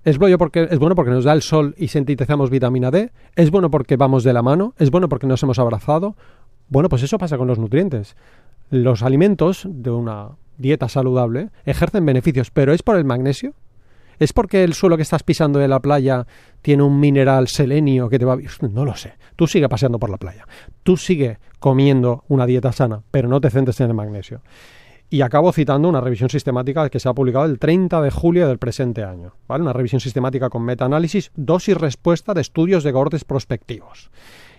¿Es 0.04 0.18
bueno 0.18 0.38
porque, 0.38 0.68
es 0.70 0.78
bueno 0.78 0.94
porque 0.94 1.10
nos 1.10 1.24
da 1.24 1.32
el 1.32 1.42
sol 1.42 1.74
y 1.78 1.88
sintetizamos 1.88 2.50
vitamina 2.50 2.90
D? 2.90 3.12
¿Es 3.36 3.50
bueno 3.50 3.70
porque 3.70 3.96
vamos 3.96 4.24
de 4.24 4.32
la 4.32 4.42
mano? 4.42 4.74
¿Es 4.78 4.90
bueno 4.90 5.08
porque 5.08 5.26
nos 5.26 5.42
hemos 5.42 5.58
abrazado? 5.58 6.16
Bueno, 6.68 6.88
pues 6.88 7.02
eso 7.02 7.18
pasa 7.18 7.38
con 7.38 7.48
los 7.48 7.58
nutrientes. 7.58 8.16
Los 8.70 9.02
alimentos 9.02 9.66
de 9.68 9.90
una, 9.90 10.30
dieta 10.60 10.88
saludable, 10.88 11.50
ejercen 11.64 12.04
beneficios, 12.06 12.50
pero 12.50 12.72
¿es 12.72 12.82
por 12.82 12.96
el 12.96 13.04
magnesio? 13.04 13.54
¿Es 14.18 14.34
porque 14.34 14.62
el 14.62 14.74
suelo 14.74 14.96
que 14.96 15.02
estás 15.02 15.22
pisando 15.22 15.58
de 15.58 15.66
la 15.66 15.80
playa 15.80 16.26
tiene 16.60 16.82
un 16.82 17.00
mineral 17.00 17.48
selenio 17.48 18.10
que 18.10 18.18
te 18.18 18.26
va... 18.26 18.36
No 18.70 18.84
lo 18.84 18.94
sé. 18.94 19.14
Tú 19.34 19.46
sigue 19.46 19.68
paseando 19.68 19.98
por 19.98 20.10
la 20.10 20.18
playa. 20.18 20.46
Tú 20.82 20.98
sigue 20.98 21.38
comiendo 21.60 22.24
una 22.28 22.46
dieta 22.46 22.72
sana, 22.72 23.02
pero 23.12 23.28
no 23.28 23.40
te 23.40 23.50
centres 23.50 23.80
en 23.80 23.88
el 23.88 23.94
magnesio. 23.94 24.40
Y 25.08 25.22
acabo 25.22 25.52
citando 25.52 25.88
una 25.88 26.00
revisión 26.00 26.30
sistemática 26.30 26.88
que 26.88 27.00
se 27.00 27.08
ha 27.08 27.14
publicado 27.14 27.44
el 27.44 27.58
30 27.58 28.00
de 28.00 28.10
julio 28.10 28.48
del 28.48 28.58
presente 28.58 29.04
año. 29.04 29.34
¿vale? 29.48 29.62
Una 29.62 29.72
revisión 29.72 30.00
sistemática 30.00 30.50
con 30.50 30.62
metaanálisis, 30.62 31.32
dosis 31.34 31.76
respuesta 31.76 32.32
de 32.32 32.40
estudios 32.40 32.84
de 32.84 32.92
cohortes 32.92 33.24
prospectivos. 33.24 34.10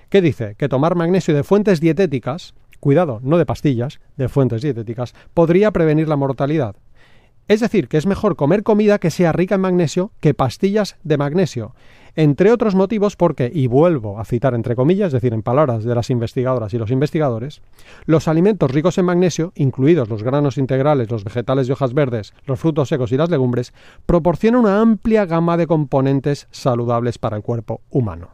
¿Qué 0.09 0.21
dice? 0.21 0.55
Que 0.57 0.67
tomar 0.67 0.95
magnesio 0.95 1.33
de 1.33 1.43
fuentes 1.43 1.79
dietéticas, 1.79 2.53
cuidado, 2.81 3.21
no 3.23 3.37
de 3.37 3.45
pastillas, 3.45 4.01
de 4.17 4.27
fuentes 4.27 4.61
dietéticas, 4.61 5.15
podría 5.33 5.71
prevenir 5.71 6.09
la 6.09 6.17
mortalidad. 6.17 6.75
Es 7.47 7.61
decir, 7.61 7.87
que 7.87 7.97
es 7.97 8.05
mejor 8.05 8.35
comer 8.35 8.63
comida 8.63 8.99
que 8.99 9.09
sea 9.09 9.31
rica 9.31 9.55
en 9.55 9.61
magnesio 9.61 10.11
que 10.19 10.33
pastillas 10.33 10.97
de 11.03 11.17
magnesio. 11.17 11.75
Entre 12.15 12.51
otros 12.51 12.75
motivos 12.75 13.15
porque, 13.15 13.49
y 13.53 13.67
vuelvo 13.67 14.19
a 14.19 14.25
citar 14.25 14.53
entre 14.53 14.75
comillas, 14.75 15.07
es 15.07 15.13
decir, 15.13 15.33
en 15.33 15.41
palabras 15.41 15.83
de 15.83 15.95
las 15.95 16.09
investigadoras 16.09 16.73
y 16.73 16.77
los 16.77 16.91
investigadores, 16.91 17.61
los 18.05 18.27
alimentos 18.27 18.71
ricos 18.71 18.97
en 18.97 19.05
magnesio, 19.05 19.53
incluidos 19.55 20.09
los 20.09 20.23
granos 20.23 20.57
integrales, 20.57 21.09
los 21.09 21.23
vegetales 21.23 21.67
de 21.67 21.73
hojas 21.73 21.93
verdes, 21.93 22.33
los 22.45 22.59
frutos 22.59 22.89
secos 22.89 23.11
y 23.11 23.17
las 23.17 23.29
legumbres, 23.29 23.73
proporcionan 24.05 24.61
una 24.61 24.81
amplia 24.81 25.25
gama 25.25 25.57
de 25.57 25.67
componentes 25.67 26.47
saludables 26.51 27.17
para 27.17 27.37
el 27.37 27.43
cuerpo 27.43 27.81
humano. 27.89 28.29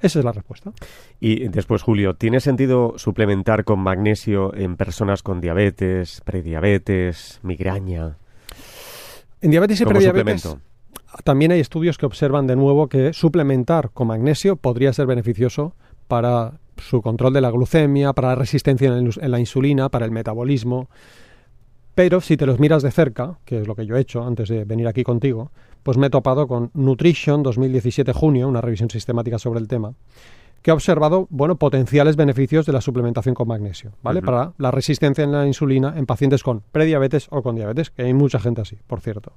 Esa 0.00 0.18
es 0.18 0.24
la 0.24 0.32
respuesta. 0.32 0.72
Y 1.20 1.48
después, 1.48 1.82
Julio, 1.82 2.14
¿tiene 2.14 2.40
sentido 2.40 2.94
suplementar 2.96 3.64
con 3.64 3.80
magnesio 3.80 4.54
en 4.54 4.76
personas 4.76 5.22
con 5.22 5.40
diabetes, 5.40 6.20
prediabetes, 6.24 7.40
migraña? 7.42 8.16
En 9.40 9.50
diabetes 9.50 9.80
y 9.80 9.84
prediabetes 9.86 10.56
también 11.24 11.52
hay 11.52 11.60
estudios 11.60 11.98
que 11.98 12.06
observan 12.06 12.46
de 12.46 12.56
nuevo 12.56 12.88
que 12.88 13.12
suplementar 13.12 13.90
con 13.90 14.08
magnesio 14.08 14.56
podría 14.56 14.92
ser 14.92 15.06
beneficioso 15.06 15.74
para 16.08 16.54
su 16.78 17.02
control 17.02 17.32
de 17.32 17.40
la 17.40 17.50
glucemia, 17.50 18.12
para 18.12 18.28
la 18.28 18.34
resistencia 18.34 18.88
en 18.88 19.30
la 19.30 19.40
insulina, 19.40 19.88
para 19.88 20.04
el 20.04 20.10
metabolismo. 20.10 20.88
Pero 21.94 22.20
si 22.20 22.36
te 22.36 22.46
los 22.46 22.60
miras 22.60 22.82
de 22.82 22.90
cerca, 22.90 23.38
que 23.44 23.60
es 23.60 23.66
lo 23.66 23.74
que 23.74 23.86
yo 23.86 23.96
he 23.96 24.00
hecho 24.00 24.24
antes 24.24 24.48
de 24.48 24.64
venir 24.64 24.86
aquí 24.86 25.02
contigo, 25.02 25.50
pues 25.82 25.96
me 25.96 26.08
he 26.08 26.10
topado 26.10 26.46
con 26.46 26.70
Nutrition 26.74 27.42
2017 27.42 28.12
junio, 28.12 28.48
una 28.48 28.60
revisión 28.60 28.90
sistemática 28.90 29.38
sobre 29.38 29.60
el 29.60 29.68
tema, 29.68 29.94
que 30.60 30.72
ha 30.72 30.74
observado, 30.74 31.28
bueno, 31.30 31.56
potenciales 31.56 32.16
beneficios 32.16 32.66
de 32.66 32.72
la 32.72 32.80
suplementación 32.80 33.34
con 33.34 33.46
magnesio, 33.46 33.92
¿vale? 34.02 34.20
Para 34.20 34.52
la 34.58 34.72
resistencia 34.72 35.22
en 35.22 35.30
la 35.30 35.46
insulina 35.46 35.94
en 35.96 36.06
pacientes 36.06 36.42
con 36.42 36.60
prediabetes 36.72 37.28
o 37.30 37.40
con 37.42 37.54
diabetes, 37.54 37.90
que 37.90 38.02
hay 38.02 38.12
mucha 38.14 38.40
gente 38.40 38.62
así, 38.62 38.76
por 38.86 39.00
cierto. 39.00 39.32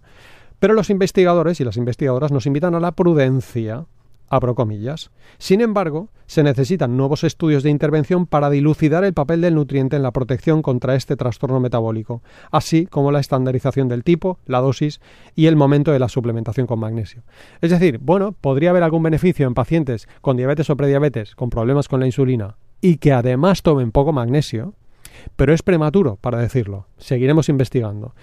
Pero 0.59 0.73
los 0.73 0.89
investigadores 0.89 1.59
y 1.59 1.63
las 1.63 1.77
investigadoras 1.77 2.31
nos 2.31 2.45
invitan 2.45 2.75
a 2.75 2.79
la 2.79 2.91
prudencia 2.91 3.85
abro 4.29 4.55
comillas. 4.55 5.11
Sin 5.37 5.61
embargo, 5.61 6.09
se 6.27 6.43
necesitan 6.43 6.95
nuevos 6.95 7.23
estudios 7.23 7.63
de 7.63 7.71
intervención 7.71 8.27
para 8.27 8.49
dilucidar 8.49 9.03
el 9.03 9.13
papel 9.13 9.41
del 9.41 9.55
nutriente 9.55 9.95
en 9.95 10.03
la 10.03 10.11
protección 10.11 10.61
contra 10.61 10.95
este 10.95 11.15
trastorno 11.15 11.59
metabólico, 11.59 12.21
así 12.51 12.85
como 12.85 13.11
la 13.11 13.19
estandarización 13.19 13.87
del 13.87 14.03
tipo, 14.03 14.39
la 14.45 14.59
dosis 14.59 15.01
y 15.35 15.47
el 15.47 15.55
momento 15.55 15.91
de 15.91 15.99
la 15.99 16.09
suplementación 16.09 16.67
con 16.67 16.79
magnesio. 16.79 17.23
Es 17.61 17.71
decir, 17.71 17.99
bueno, 17.99 18.33
podría 18.33 18.69
haber 18.69 18.83
algún 18.83 19.03
beneficio 19.03 19.47
en 19.47 19.55
pacientes 19.55 20.07
con 20.21 20.37
diabetes 20.37 20.69
o 20.69 20.77
prediabetes, 20.77 21.35
con 21.35 21.49
problemas 21.49 21.87
con 21.87 21.99
la 21.99 22.05
insulina 22.05 22.57
y 22.81 22.97
que 22.97 23.11
además 23.11 23.63
tomen 23.63 23.91
poco 23.91 24.13
magnesio, 24.13 24.73
pero 25.35 25.53
es 25.53 25.63
prematuro 25.63 26.15
para 26.15 26.37
decirlo. 26.37 26.85
Seguiremos 26.97 27.49
investigando 27.49 28.13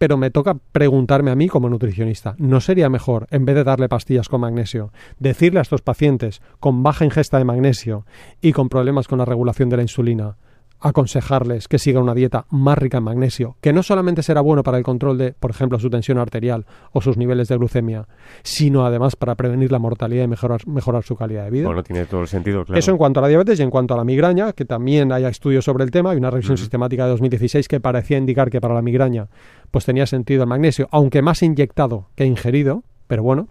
pero 0.00 0.16
me 0.16 0.30
toca 0.30 0.54
preguntarme 0.54 1.30
a 1.30 1.34
mí 1.34 1.46
como 1.46 1.68
nutricionista, 1.68 2.34
¿no 2.38 2.62
sería 2.62 2.88
mejor, 2.88 3.26
en 3.30 3.44
vez 3.44 3.54
de 3.54 3.64
darle 3.64 3.86
pastillas 3.86 4.30
con 4.30 4.40
magnesio, 4.40 4.94
decirle 5.18 5.58
a 5.58 5.62
estos 5.62 5.82
pacientes 5.82 6.40
con 6.58 6.82
baja 6.82 7.04
ingesta 7.04 7.36
de 7.36 7.44
magnesio 7.44 8.06
y 8.40 8.52
con 8.52 8.70
problemas 8.70 9.08
con 9.08 9.18
la 9.18 9.26
regulación 9.26 9.68
de 9.68 9.76
la 9.76 9.82
insulina, 9.82 10.38
aconsejarles 10.80 11.68
que 11.68 11.78
sigan 11.78 12.02
una 12.02 12.14
dieta 12.14 12.46
más 12.50 12.78
rica 12.78 12.98
en 12.98 13.04
magnesio, 13.04 13.56
que 13.60 13.72
no 13.72 13.82
solamente 13.82 14.22
será 14.22 14.40
bueno 14.40 14.62
para 14.62 14.78
el 14.78 14.84
control 14.84 15.18
de, 15.18 15.32
por 15.32 15.50
ejemplo, 15.50 15.78
su 15.78 15.90
tensión 15.90 16.18
arterial 16.18 16.66
o 16.92 17.00
sus 17.00 17.16
niveles 17.16 17.48
de 17.48 17.56
glucemia, 17.56 18.06
sino 18.42 18.84
además 18.84 19.16
para 19.16 19.34
prevenir 19.34 19.70
la 19.72 19.78
mortalidad 19.78 20.24
y 20.24 20.28
mejorar, 20.28 20.66
mejorar 20.66 21.02
su 21.04 21.16
calidad 21.16 21.44
de 21.44 21.50
vida. 21.50 21.66
Bueno, 21.66 21.82
tiene 21.82 22.06
todo 22.06 22.22
el 22.22 22.28
sentido, 22.28 22.64
claro. 22.64 22.78
Eso 22.78 22.90
en 22.90 22.96
cuanto 22.96 23.20
a 23.20 23.22
la 23.22 23.28
diabetes 23.28 23.60
y 23.60 23.62
en 23.62 23.70
cuanto 23.70 23.94
a 23.94 23.96
la 23.96 24.04
migraña, 24.04 24.52
que 24.52 24.64
también 24.64 25.12
hay 25.12 25.24
estudios 25.24 25.64
sobre 25.64 25.84
el 25.84 25.90
tema, 25.90 26.10
hay 26.10 26.18
una 26.18 26.30
revisión 26.30 26.56
sistemática 26.56 27.04
de 27.04 27.10
2016 27.10 27.68
que 27.68 27.80
parecía 27.80 28.18
indicar 28.18 28.50
que 28.50 28.60
para 28.60 28.74
la 28.74 28.82
migraña 28.82 29.28
pues 29.70 29.84
tenía 29.84 30.06
sentido 30.06 30.42
el 30.42 30.48
magnesio, 30.48 30.88
aunque 30.90 31.22
más 31.22 31.42
inyectado 31.42 32.08
que 32.16 32.24
ingerido, 32.24 32.82
pero 33.06 33.22
bueno, 33.22 33.48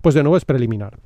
pues 0.00 0.14
de 0.14 0.22
nuevo 0.22 0.36
es 0.36 0.44
preliminar. 0.44 0.98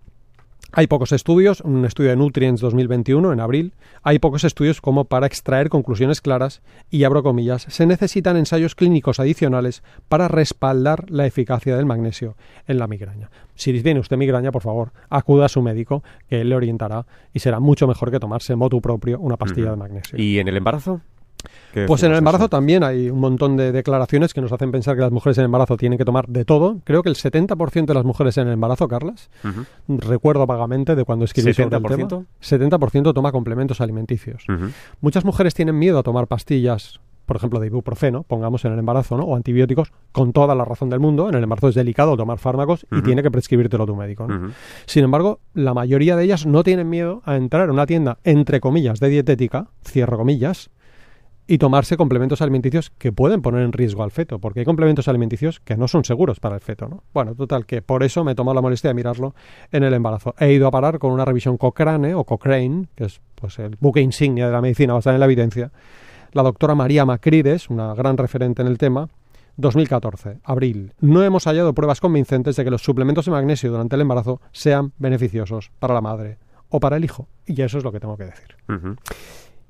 Hay 0.73 0.89
pocos 0.89 1.13
estudios, 1.13 1.61
un 1.61 1.85
estudio 1.85 2.11
de 2.11 2.17
Nutrients 2.17 2.61
2021 2.61 3.33
en 3.33 3.41
abril, 3.41 3.73
hay 4.03 4.19
pocos 4.19 4.45
estudios 4.45 4.81
como 4.81 5.05
para 5.05 5.27
extraer 5.27 5.69
conclusiones 5.69 6.21
claras 6.21 6.61
y 6.91 7.05
abro 7.05 7.23
comillas, 7.23 7.67
se 7.69 7.87
necesitan 7.87 8.37
ensayos 8.37 8.75
clínicos 8.75 9.21
adicionales 9.21 9.83
para 10.09 10.29
respaldar 10.29 11.11
la 11.11 11.27
eficacia 11.27 11.77
del 11.77 11.87
magnesio 11.87 12.37
en 12.67 12.79
la 12.79 12.89
migraña. 12.89 13.31
Si 13.55 13.81
tiene 13.83 14.01
usted 14.01 14.17
migraña, 14.17 14.53
por 14.53 14.63
favor, 14.63 14.93
acuda 15.09 15.47
a 15.47 15.49
su 15.49 15.63
médico, 15.63 16.03
que 16.29 16.43
él 16.43 16.51
le 16.51 16.57
orientará 16.57 17.07
y 17.33 17.39
será 17.39 17.61
mucho 17.61 17.87
mejor 17.87 18.11
que 18.11 18.21
tomarse 18.21 18.53
en 18.53 18.59
motu 18.59 18.81
propio 18.81 19.19
una 19.21 19.37
pastilla 19.37 19.71
de 19.71 19.77
magnesio. 19.77 20.21
¿Y 20.21 20.39
en 20.39 20.49
el 20.49 20.57
embarazo? 20.57 21.01
Pues 21.87 22.03
en 22.03 22.13
el 22.13 22.19
embarazo 22.19 22.49
también 22.49 22.83
hay 22.83 23.11
un 23.11 23.21
montón 23.21 23.57
de 23.57 23.71
declaraciones 23.71 24.33
que 24.33 24.41
nos 24.41 24.51
hacen 24.51 24.73
pensar 24.73 24.97
que 24.97 25.03
las 25.03 25.13
mujeres 25.13 25.37
en 25.39 25.45
embarazo 25.45 25.77
tienen 25.77 25.99
que 25.99 26.05
tomar 26.05 26.27
de 26.27 26.45
todo. 26.45 26.81
Creo 26.85 27.03
que 27.03 27.11
el 27.11 27.17
70% 27.17 27.87
de 27.87 27.95
las 27.95 28.05
mujeres 28.05 28.39
en 28.39 28.47
el 28.47 28.55
embarazo, 28.55 28.89
Carlas, 28.89 29.31
recuerdo 29.89 30.47
vagamente 30.47 30.95
de 30.95 31.05
cuando 31.05 31.25
escribí 31.25 31.53
sobre 31.53 31.77
el 31.77 31.83
tema, 31.83 32.25
70% 32.43 33.15
toma 33.15 33.33
complementos 33.33 33.81
alimenticios. 33.81 34.47
Muchas 35.01 35.25
mujeres 35.25 35.55
tienen 35.55 35.79
miedo 35.79 35.99
a 35.99 36.03
tomar 36.03 36.27
pastillas 36.27 37.01
por 37.27 37.37
ejemplo, 37.37 37.59
de 37.59 37.67
ibuprofeno, 37.67 38.23
pongamos 38.23 38.65
en 38.65 38.73
el 38.73 38.79
embarazo, 38.79 39.17
¿no? 39.17 39.25
O 39.25 39.35
antibióticos, 39.35 39.93
con 40.13 40.33
toda 40.33 40.55
la 40.55 40.65
razón 40.65 40.89
del 40.89 41.01
mundo. 41.01 41.29
En 41.29 41.35
el 41.35 41.43
embarazo 41.43 41.69
es 41.69 41.75
delicado 41.75 42.17
tomar 42.17 42.39
fármacos 42.39 42.87
y 42.91 43.03
tiene 43.03 43.23
que 43.23 43.31
prescribírtelo 43.33 43.85
tu 43.85 43.97
médico. 43.97 44.29
Sin 44.87 45.05
embargo, 45.05 45.41
la 45.53 45.75
mayoría 45.75 46.17
de 46.17 46.25
ellas 46.25 46.47
no 46.47 46.63
tienen 46.63 46.89
miedo 46.89 47.23
a 47.25 47.37
entrar 47.37 47.65
en 47.65 47.73
una 47.73 47.85
tienda, 47.85 48.19
entre 48.23 48.61
comillas, 48.61 49.01
de 49.01 49.09
dietética, 49.09 49.67
cierro 49.85 50.17
comillas, 50.17 50.71
y 51.47 51.59
tomarse 51.59 51.97
complementos 51.97 52.43
alimenticios 52.43 52.91
que 52.91 53.13
pueden 53.13 53.41
poner 53.43 53.63
en 53.63 53.73
riesgo 53.73 54.03
al 54.03 54.11
feto, 54.11 54.39
porque 54.39 54.61
hay 54.61 54.67
complementos 54.67 55.09
alimenticios 55.09 55.61
que 55.61 55.77
no 55.77 55.87
son 55.87 56.05
seguros 56.05 56.41
para 56.41 56.57
el 56.57 56.61
feto, 56.61 56.89
¿no? 56.89 57.05
Bueno, 57.15 57.35
total, 57.35 57.67
que 57.67 57.83
por 57.83 58.03
eso 58.03 58.25
me 58.25 58.33
he 58.33 58.35
tomado 58.35 58.55
la 58.55 58.63
molestia 58.63 58.89
de 58.89 58.95
mirarlo 58.95 59.35
en 59.71 59.85
el 59.85 59.95
embarazo. 59.95 60.35
He 60.39 60.53
ido 60.53 60.67
a 60.67 60.71
parar 60.71 60.99
con 60.99 61.13
una 61.13 61.25
revisión 61.25 61.57
Cochrane 61.57 62.15
o 62.15 62.25
Cochrane, 62.25 62.87
que 62.95 63.05
es 63.05 63.21
pues 63.35 63.59
el 63.59 63.77
buque 63.81 64.01
insignia 64.01 64.47
de 64.47 64.53
la 64.53 64.61
medicina 64.61 64.95
basada 64.95 65.15
en 65.15 65.21
la 65.21 65.27
evidencia, 65.27 65.71
la 66.33 66.43
doctora 66.43 66.75
María 66.75 67.05
Macrides, 67.05 67.71
una 67.71 67.95
gran 67.95 68.17
referente 68.17 68.63
en 68.63 68.69
el 68.69 68.79
tema, 68.79 69.09
2014, 69.57 70.41
abril. 70.45 70.93
No 71.01 71.23
hemos 71.23 71.45
hallado 71.45 71.73
pruebas 71.75 72.01
convincentes 72.01 72.57
de 72.57 72.65
que 72.65 72.71
los 72.71 72.83
suplementos 72.83 73.25
de 73.25 73.31
magnesio 73.31 73.71
durante 73.71 73.95
el 73.95 74.03
embarazo 74.03 74.41
sean 74.53 74.93
beneficiosos 74.99 75.71
para 75.79 75.95
la 75.95 76.01
madre 76.01 76.39
o 76.69 76.81
para 76.81 76.97
el 76.97 77.05
hijo. 77.05 77.29
Y 77.47 77.63
eso 77.63 77.79
es 77.79 77.85
lo 77.85 77.93
que 77.93 78.01
tengo 78.01 78.17
que 78.17 78.25
decir. 78.25 78.57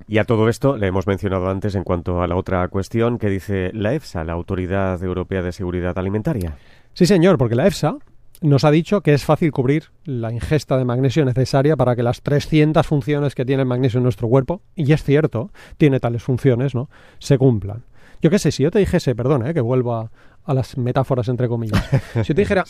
Y 0.09 0.19
a 0.19 0.25
todo 0.25 0.49
esto 0.49 0.77
le 0.77 0.87
hemos 0.87 1.07
mencionado 1.07 1.49
antes 1.49 1.75
en 1.75 1.83
cuanto 1.83 2.23
a 2.23 2.27
la 2.27 2.37
otra 2.37 2.67
cuestión 2.69 3.19
que 3.19 3.29
dice 3.29 3.71
la 3.75 3.95
EFSA, 3.95 4.25
la 4.25 4.35
Autoridad 4.35 5.03
Europea 5.03 5.43
de 5.43 5.53
Seguridad 5.53 5.99
Alimentaria. 5.99 6.57
Sí, 6.95 7.07
señor, 7.07 7.39
porque 7.39 7.57
la 7.57 7.67
EFSA 7.67 7.97
nos 8.41 8.65
ha 8.65 8.71
dicho 8.71 9.01
que 9.01 9.15
es 9.15 9.25
fácil 9.25 9.51
cubrir 9.51 9.85
la 10.05 10.33
ingesta 10.33 10.77
de 10.77 10.85
magnesio 10.85 11.25
necesaria 11.25 11.77
para 11.77 11.97
que 11.97 12.03
las 12.03 12.23
300 12.23 12.87
funciones 12.87 13.35
que 13.35 13.45
tiene 13.45 13.63
el 13.63 13.69
magnesio 13.69 13.99
en 13.99 14.05
nuestro 14.05 14.29
cuerpo, 14.29 14.63
y 14.75 14.93
es 14.93 15.03
cierto, 15.03 15.51
tiene 15.79 16.01
tales 16.01 16.23
funciones, 16.23 16.75
¿no?, 16.75 16.89
se 17.19 17.39
cumplan. 17.39 17.85
Yo 18.23 18.31
qué 18.31 18.39
sé, 18.39 18.53
si 18.53 18.63
yo 18.63 18.71
te 18.71 18.79
dijese, 18.79 19.15
perdón, 19.15 19.47
¿eh? 19.47 19.55
que 19.55 19.61
vuelvo 19.61 19.95
a, 19.95 20.11
las 20.47 20.79
metáforas 20.79 21.29
entre 21.29 21.49
comillas, 21.49 21.85
si 22.13 22.23
yo 22.23 22.35
te 22.35 22.43
dijera, 22.43 22.65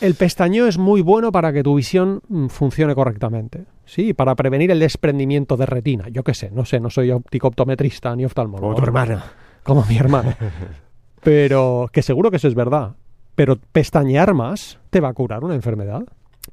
el 0.00 0.14
pestañeo 0.14 0.66
es 0.66 0.78
muy 0.78 1.00
bueno 1.00 1.32
para 1.32 1.52
que 1.52 1.62
tu 1.62 1.74
visión 1.74 2.20
mm, 2.28 2.46
funcione 2.46 2.94
correctamente. 2.94 3.64
Sí, 3.84 4.14
para 4.14 4.34
prevenir 4.34 4.70
el 4.70 4.78
desprendimiento 4.78 5.56
de 5.56 5.66
retina. 5.66 6.08
Yo 6.08 6.22
qué 6.22 6.34
sé, 6.34 6.50
no 6.50 6.64
sé, 6.64 6.80
no 6.80 6.90
soy 6.90 7.10
óptico 7.10 7.48
optometrista 7.48 8.14
ni 8.14 8.24
oftalmólogo. 8.24 8.68
Como 8.68 8.76
tu 8.76 8.84
hermana. 8.84 9.24
Como 9.62 9.84
mi 9.84 9.96
hermana. 9.96 10.36
Pero 11.22 11.88
que 11.92 12.02
seguro 12.02 12.30
que 12.30 12.36
eso 12.36 12.48
es 12.48 12.54
verdad. 12.54 12.96
Pero 13.34 13.56
pestañear 13.72 14.34
más 14.34 14.78
te 14.90 15.00
va 15.00 15.08
a 15.08 15.14
curar 15.14 15.44
una 15.44 15.54
enfermedad. 15.54 16.02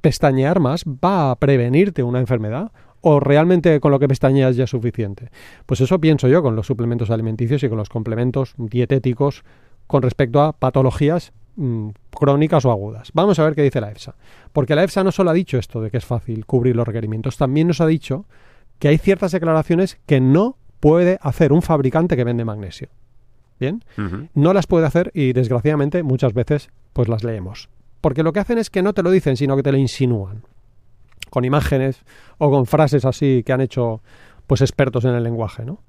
Pestañear 0.01 0.59
más 0.59 0.83
va 0.85 1.31
a 1.31 1.35
prevenirte 1.35 2.03
una 2.03 2.19
enfermedad. 2.19 2.71
¿O 3.01 3.19
realmente 3.19 3.79
con 3.79 3.91
lo 3.91 3.99
que 3.99 4.09
pestañeas 4.09 4.57
ya 4.57 4.65
es 4.65 4.69
suficiente? 4.69 5.29
Pues 5.65 5.79
eso 5.81 5.99
pienso 5.99 6.27
yo 6.27 6.43
con 6.43 6.55
los 6.55 6.67
suplementos 6.67 7.09
alimenticios 7.09 7.63
y 7.63 7.69
con 7.69 7.77
los 7.77 7.89
complementos 7.89 8.53
dietéticos 8.57 9.43
con 9.87 10.01
respecto 10.01 10.41
a 10.41 10.51
patologías 10.51 11.31
Mm, 11.61 11.89
crónicas 12.09 12.63
o 12.63 12.71
agudas. 12.71 13.11
Vamos 13.13 13.37
a 13.37 13.43
ver 13.43 13.53
qué 13.53 13.61
dice 13.61 13.81
la 13.81 13.91
EFSA. 13.91 14.15
Porque 14.53 14.75
la 14.75 14.83
EFSA 14.85 15.03
no 15.03 15.11
solo 15.11 15.31
ha 15.31 15.33
dicho 15.33 15.57
esto 15.57 15.81
de 15.81 15.91
que 15.91 15.97
es 15.97 16.05
fácil 16.05 16.45
cubrir 16.45 16.73
los 16.73 16.87
requerimientos, 16.87 17.35
también 17.35 17.67
nos 17.67 17.81
ha 17.81 17.85
dicho 17.85 18.25
que 18.79 18.87
hay 18.87 18.97
ciertas 18.97 19.33
declaraciones 19.33 19.99
que 20.05 20.21
no 20.21 20.55
puede 20.79 21.19
hacer 21.21 21.51
un 21.51 21.61
fabricante 21.61 22.15
que 22.15 22.23
vende 22.23 22.45
magnesio. 22.45 22.87
Bien, 23.59 23.83
no 24.33 24.53
las 24.53 24.67
puede 24.67 24.85
hacer 24.85 25.11
y 25.13 25.33
desgraciadamente 25.33 26.01
muchas 26.01 26.33
veces 26.33 26.69
pues 26.93 27.09
las 27.09 27.25
leemos. 27.25 27.67
Porque 27.99 28.23
lo 28.23 28.31
que 28.31 28.39
hacen 28.39 28.57
es 28.57 28.69
que 28.69 28.81
no 28.81 28.93
te 28.93 29.03
lo 29.03 29.11
dicen, 29.11 29.35
sino 29.35 29.57
que 29.57 29.63
te 29.63 29.73
lo 29.73 29.77
insinúan. 29.77 30.43
Con 31.29 31.43
imágenes 31.43 32.05
o 32.37 32.49
con 32.49 32.67
frases 32.67 33.03
así 33.03 33.43
que 33.45 33.51
han 33.51 33.59
hecho 33.59 34.01
pues 34.47 34.61
expertos 34.61 35.03
en 35.03 35.13
el 35.13 35.23
lenguaje, 35.25 35.65
¿no? 35.65 35.83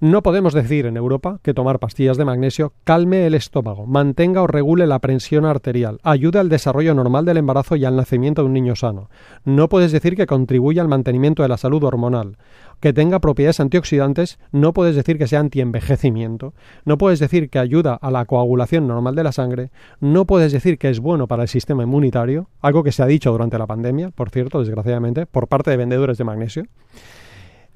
No 0.00 0.22
podemos 0.22 0.54
decir 0.54 0.86
en 0.86 0.96
Europa 0.96 1.40
que 1.42 1.54
tomar 1.54 1.80
pastillas 1.80 2.16
de 2.16 2.24
magnesio 2.24 2.72
calme 2.84 3.26
el 3.26 3.34
estómago, 3.34 3.84
mantenga 3.84 4.42
o 4.42 4.46
regule 4.46 4.86
la 4.86 5.00
presión 5.00 5.44
arterial, 5.44 5.98
ayude 6.04 6.38
al 6.38 6.48
desarrollo 6.48 6.94
normal 6.94 7.24
del 7.24 7.38
embarazo 7.38 7.74
y 7.74 7.84
al 7.84 7.96
nacimiento 7.96 8.42
de 8.42 8.46
un 8.46 8.52
niño 8.52 8.76
sano. 8.76 9.10
No 9.44 9.68
puedes 9.68 9.90
decir 9.90 10.14
que 10.14 10.28
contribuya 10.28 10.82
al 10.82 10.88
mantenimiento 10.88 11.42
de 11.42 11.48
la 11.48 11.56
salud 11.56 11.82
hormonal, 11.82 12.36
que 12.78 12.92
tenga 12.92 13.18
propiedades 13.18 13.58
antioxidantes, 13.58 14.38
no 14.52 14.72
puedes 14.72 14.94
decir 14.94 15.18
que 15.18 15.26
sea 15.26 15.40
antienvejecimiento, 15.40 16.54
no 16.84 16.96
puedes 16.96 17.18
decir 17.18 17.50
que 17.50 17.58
ayuda 17.58 17.94
a 17.94 18.12
la 18.12 18.24
coagulación 18.24 18.86
normal 18.86 19.16
de 19.16 19.24
la 19.24 19.32
sangre, 19.32 19.72
no 19.98 20.26
puedes 20.26 20.52
decir 20.52 20.78
que 20.78 20.90
es 20.90 21.00
bueno 21.00 21.26
para 21.26 21.42
el 21.42 21.48
sistema 21.48 21.82
inmunitario, 21.82 22.50
algo 22.60 22.84
que 22.84 22.92
se 22.92 23.02
ha 23.02 23.06
dicho 23.06 23.32
durante 23.32 23.58
la 23.58 23.66
pandemia, 23.66 24.10
por 24.10 24.30
cierto, 24.30 24.60
desgraciadamente, 24.60 25.26
por 25.26 25.48
parte 25.48 25.72
de 25.72 25.76
vendedores 25.76 26.18
de 26.18 26.24
magnesio. 26.24 26.66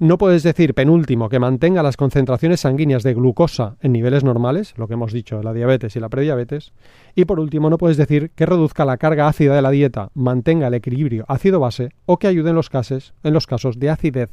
No 0.03 0.19
puedes 0.19 0.43
decir, 0.43 0.75
penúltimo, 0.75 1.29
que 1.29 1.39
mantenga 1.39 1.81
las 1.81 1.97
concentraciones 1.97 2.63
sanguíneas 2.63 3.05
de 3.05 3.15
glucosa 3.15 3.77
en 3.81 3.93
niveles 3.93 4.25
normales, 4.25 4.75
lo 4.77 4.89
que 4.89 4.95
hemos 4.95 5.13
dicho, 5.13 5.41
la 5.45 5.53
diabetes 5.53 5.95
y 5.95 6.01
la 6.01 6.09
prediabetes. 6.09 6.73
Y 7.15 7.25
por 7.25 7.39
último, 7.39 7.71
no 7.71 7.79
puedes 7.79 7.97
decir 7.97 8.33
que 8.35 8.45
reduzca 8.45 8.85
la 8.85 8.97
carga 8.97 9.29
ácida 9.29 9.55
de 9.55 9.63
la 9.63 9.71
dieta, 9.71 10.11
mantenga 10.15 10.67
el 10.67 10.75
equilibrio 10.75 11.25
ácido-base 11.29 11.91
o 12.05 12.19
que 12.19 12.27
ayude 12.27 12.51
en 12.51 12.57
los, 12.57 12.69
casos, 12.69 13.15
en 13.23 13.33
los 13.33 13.47
casos 13.47 13.79
de 13.79 13.91
acidez 13.91 14.31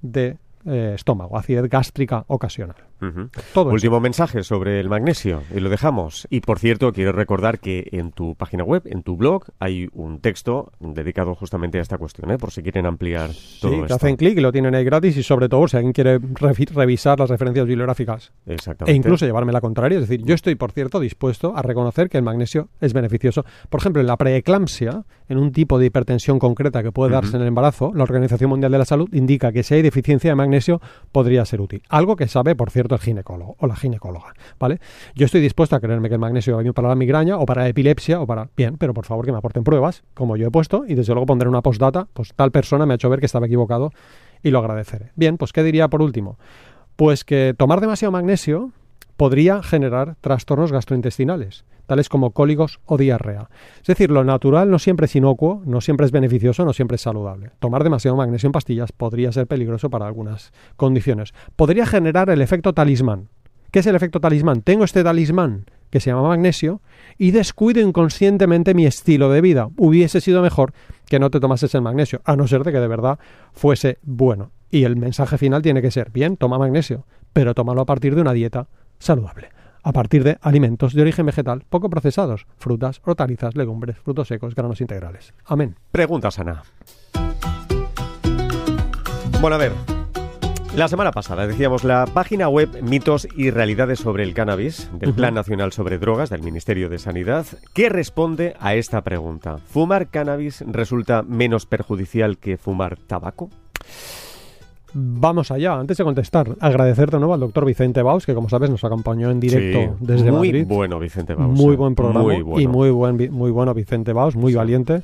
de 0.00 0.38
eh, 0.66 0.92
estómago, 0.94 1.38
acidez 1.38 1.68
gástrica 1.68 2.24
ocasional. 2.28 2.76
Último 3.54 3.98
mensaje 3.98 4.42
sobre 4.42 4.78
el 4.78 4.90
magnesio 4.90 5.42
y 5.54 5.60
lo 5.60 5.70
dejamos. 5.70 6.26
Y 6.30 6.40
por 6.40 6.58
cierto, 6.58 6.92
quiero 6.92 7.12
recordar 7.12 7.58
que 7.58 7.88
en 7.92 8.12
tu 8.12 8.34
página 8.34 8.62
web, 8.62 8.82
en 8.84 9.02
tu 9.02 9.16
blog, 9.16 9.44
hay 9.58 9.88
un 9.94 10.20
texto 10.20 10.72
dedicado 10.80 11.34
justamente 11.34 11.78
a 11.78 11.82
esta 11.82 11.96
cuestión, 11.96 12.30
¿eh? 12.30 12.38
por 12.38 12.50
si 12.50 12.62
quieren 12.62 12.86
ampliar 12.86 13.30
todo 13.60 13.72
sí, 13.72 13.82
que 13.86 13.92
hacen 13.92 14.16
clic 14.16 14.36
y 14.36 14.40
lo 14.40 14.52
tienen 14.52 14.74
ahí 14.74 14.84
gratis 14.84 15.16
y 15.16 15.22
sobre 15.22 15.48
todo 15.48 15.66
si 15.66 15.76
alguien 15.76 15.92
quiere 15.92 16.18
revisar 16.18 17.18
las 17.18 17.30
referencias 17.30 17.66
bibliográficas 17.66 18.32
e 18.46 18.92
incluso 18.92 19.24
llevarme 19.24 19.52
la 19.52 19.60
contraria. 19.60 19.98
Es 19.98 20.08
decir, 20.08 20.24
yo 20.24 20.34
estoy, 20.34 20.56
por 20.56 20.72
cierto, 20.72 21.00
dispuesto 21.00 21.56
a 21.56 21.62
reconocer 21.62 22.10
que 22.10 22.18
el 22.18 22.22
magnesio 22.22 22.68
es 22.80 22.92
beneficioso. 22.92 23.44
Por 23.68 23.80
ejemplo, 23.80 24.00
en 24.00 24.06
la 24.06 24.16
preeclampsia, 24.16 25.04
en 25.28 25.38
un 25.38 25.52
tipo 25.52 25.78
de 25.78 25.86
hipertensión 25.86 26.38
concreta 26.38 26.82
que 26.82 26.92
puede 26.92 27.12
darse 27.12 27.36
en 27.36 27.42
el 27.42 27.48
embarazo, 27.48 27.92
la 27.94 28.02
Organización 28.02 28.50
Mundial 28.50 28.72
de 28.72 28.78
la 28.78 28.84
Salud 28.84 29.08
indica 29.12 29.52
que 29.52 29.62
si 29.62 29.74
hay 29.74 29.82
deficiencia 29.82 30.30
de 30.30 30.36
magnesio 30.50 30.80
podría 31.12 31.44
ser 31.44 31.60
útil. 31.60 31.82
Algo 31.88 32.16
que 32.16 32.26
sabe, 32.26 32.56
por 32.56 32.70
cierto, 32.70 32.96
el 32.96 33.00
ginecólogo 33.00 33.56
o 33.58 33.66
la 33.66 33.76
ginecóloga, 33.76 34.34
¿vale? 34.58 34.80
Yo 35.14 35.26
estoy 35.26 35.40
dispuesto 35.40 35.76
a 35.76 35.80
creerme 35.80 36.08
que 36.08 36.14
el 36.14 36.20
magnesio 36.20 36.56
va 36.56 36.62
bien 36.62 36.74
para 36.74 36.88
la 36.88 36.96
migraña 36.96 37.38
o 37.38 37.46
para 37.46 37.62
la 37.62 37.68
epilepsia 37.68 38.20
o 38.20 38.26
para... 38.26 38.48
Bien, 38.56 38.76
pero 38.76 38.92
por 38.92 39.06
favor 39.06 39.24
que 39.24 39.32
me 39.32 39.38
aporten 39.38 39.62
pruebas, 39.62 40.02
como 40.14 40.36
yo 40.36 40.48
he 40.48 40.50
puesto, 40.50 40.84
y 40.86 40.94
desde 40.94 41.12
luego 41.12 41.26
pondré 41.26 41.48
una 41.48 41.62
postdata, 41.62 42.08
pues 42.12 42.32
tal 42.34 42.50
persona 42.50 42.84
me 42.84 42.94
ha 42.94 42.96
hecho 42.96 43.08
ver 43.08 43.20
que 43.20 43.26
estaba 43.26 43.46
equivocado 43.46 43.92
y 44.42 44.50
lo 44.50 44.58
agradeceré. 44.58 45.12
Bien, 45.14 45.36
pues 45.36 45.52
¿qué 45.52 45.62
diría 45.62 45.88
por 45.88 46.02
último? 46.02 46.36
Pues 46.96 47.24
que 47.24 47.54
tomar 47.56 47.80
demasiado 47.80 48.10
magnesio 48.10 48.72
podría 49.16 49.62
generar 49.62 50.16
trastornos 50.20 50.72
gastrointestinales, 50.72 51.64
tales 51.90 52.08
como 52.08 52.30
cólicos 52.30 52.78
o 52.86 52.96
diarrea. 52.96 53.48
Es 53.80 53.88
decir, 53.88 54.12
lo 54.12 54.22
natural 54.22 54.70
no 54.70 54.78
siempre 54.78 55.06
es 55.06 55.16
inocuo, 55.16 55.60
no 55.66 55.80
siempre 55.80 56.06
es 56.06 56.12
beneficioso, 56.12 56.64
no 56.64 56.72
siempre 56.72 56.94
es 56.94 57.00
saludable. 57.00 57.50
Tomar 57.58 57.82
demasiado 57.82 58.16
magnesio 58.16 58.46
en 58.46 58.52
pastillas 58.52 58.92
podría 58.92 59.32
ser 59.32 59.48
peligroso 59.48 59.90
para 59.90 60.06
algunas 60.06 60.52
condiciones. 60.76 61.34
Podría 61.56 61.86
generar 61.86 62.30
el 62.30 62.42
efecto 62.42 62.74
talismán. 62.74 63.28
¿Qué 63.72 63.80
es 63.80 63.86
el 63.88 63.96
efecto 63.96 64.20
talismán? 64.20 64.62
Tengo 64.62 64.84
este 64.84 65.02
talismán 65.02 65.64
que 65.90 65.98
se 65.98 66.10
llama 66.10 66.28
magnesio 66.28 66.80
y 67.18 67.32
descuido 67.32 67.80
inconscientemente 67.80 68.72
mi 68.72 68.86
estilo 68.86 69.28
de 69.28 69.40
vida. 69.40 69.68
Hubiese 69.76 70.20
sido 70.20 70.42
mejor 70.42 70.72
que 71.08 71.18
no 71.18 71.28
te 71.32 71.40
tomases 71.40 71.74
el 71.74 71.82
magnesio, 71.82 72.20
a 72.24 72.36
no 72.36 72.46
ser 72.46 72.62
de 72.62 72.70
que 72.70 72.78
de 72.78 72.86
verdad 72.86 73.18
fuese 73.52 73.98
bueno. 74.02 74.52
Y 74.70 74.84
el 74.84 74.94
mensaje 74.94 75.38
final 75.38 75.60
tiene 75.60 75.82
que 75.82 75.90
ser, 75.90 76.12
bien, 76.12 76.36
toma 76.36 76.56
magnesio, 76.56 77.04
pero 77.32 77.52
tómalo 77.52 77.80
a 77.80 77.86
partir 77.86 78.14
de 78.14 78.20
una 78.20 78.32
dieta 78.32 78.68
saludable, 79.00 79.48
a 79.82 79.92
partir 79.92 80.24
de 80.24 80.38
alimentos 80.40 80.94
de 80.94 81.02
origen 81.02 81.26
vegetal 81.26 81.64
poco 81.68 81.90
procesados, 81.90 82.46
frutas, 82.58 83.00
hortalizas, 83.04 83.56
legumbres, 83.56 83.98
frutos 83.98 84.28
secos, 84.28 84.54
granos 84.54 84.80
integrales. 84.80 85.34
Amén. 85.44 85.76
Preguntas, 85.92 86.38
Ana. 86.38 86.62
Bueno, 89.40 89.56
a 89.56 89.58
ver. 89.58 89.72
La 90.76 90.86
semana 90.86 91.10
pasada 91.10 91.48
decíamos 91.48 91.82
la 91.82 92.06
página 92.06 92.48
web 92.48 92.80
Mitos 92.82 93.26
y 93.34 93.50
Realidades 93.50 93.98
sobre 93.98 94.22
el 94.22 94.34
Cannabis 94.34 94.88
del 94.92 95.12
Plan 95.14 95.34
Nacional 95.34 95.72
sobre 95.72 95.98
Drogas 95.98 96.30
del 96.30 96.42
Ministerio 96.42 96.88
de 96.88 96.98
Sanidad, 96.98 97.44
que 97.74 97.88
responde 97.88 98.54
a 98.60 98.74
esta 98.76 99.00
pregunta. 99.00 99.58
¿Fumar 99.58 100.08
cannabis 100.10 100.62
resulta 100.68 101.22
menos 101.22 101.66
perjudicial 101.66 102.38
que 102.38 102.56
fumar 102.56 102.96
tabaco? 102.98 103.50
Vamos 104.92 105.50
allá, 105.50 105.74
antes 105.74 105.96
de 105.96 106.04
contestar, 106.04 106.56
agradecer 106.60 107.10
de 107.10 107.18
nuevo 107.18 107.34
al 107.34 107.40
doctor 107.40 107.64
Vicente 107.64 108.02
Baus, 108.02 108.26
que 108.26 108.34
como 108.34 108.48
sabes 108.48 108.70
nos 108.70 108.82
acompañó 108.84 109.30
en 109.30 109.40
directo 109.40 109.96
desde 110.00 110.30
muy 110.32 110.48
Madrid. 110.48 110.66
Muy 110.66 110.76
bueno 110.76 110.98
Vicente 110.98 111.34
Baus. 111.34 111.58
Muy 111.58 111.76
buen 111.76 111.94
programa 111.94 112.34
y 112.34 112.66
muy, 112.66 112.90
buen, 112.90 113.32
muy 113.32 113.50
bueno 113.50 113.74
Vicente 113.74 114.12
Baus, 114.12 114.36
muy 114.36 114.54
valiente. 114.54 115.02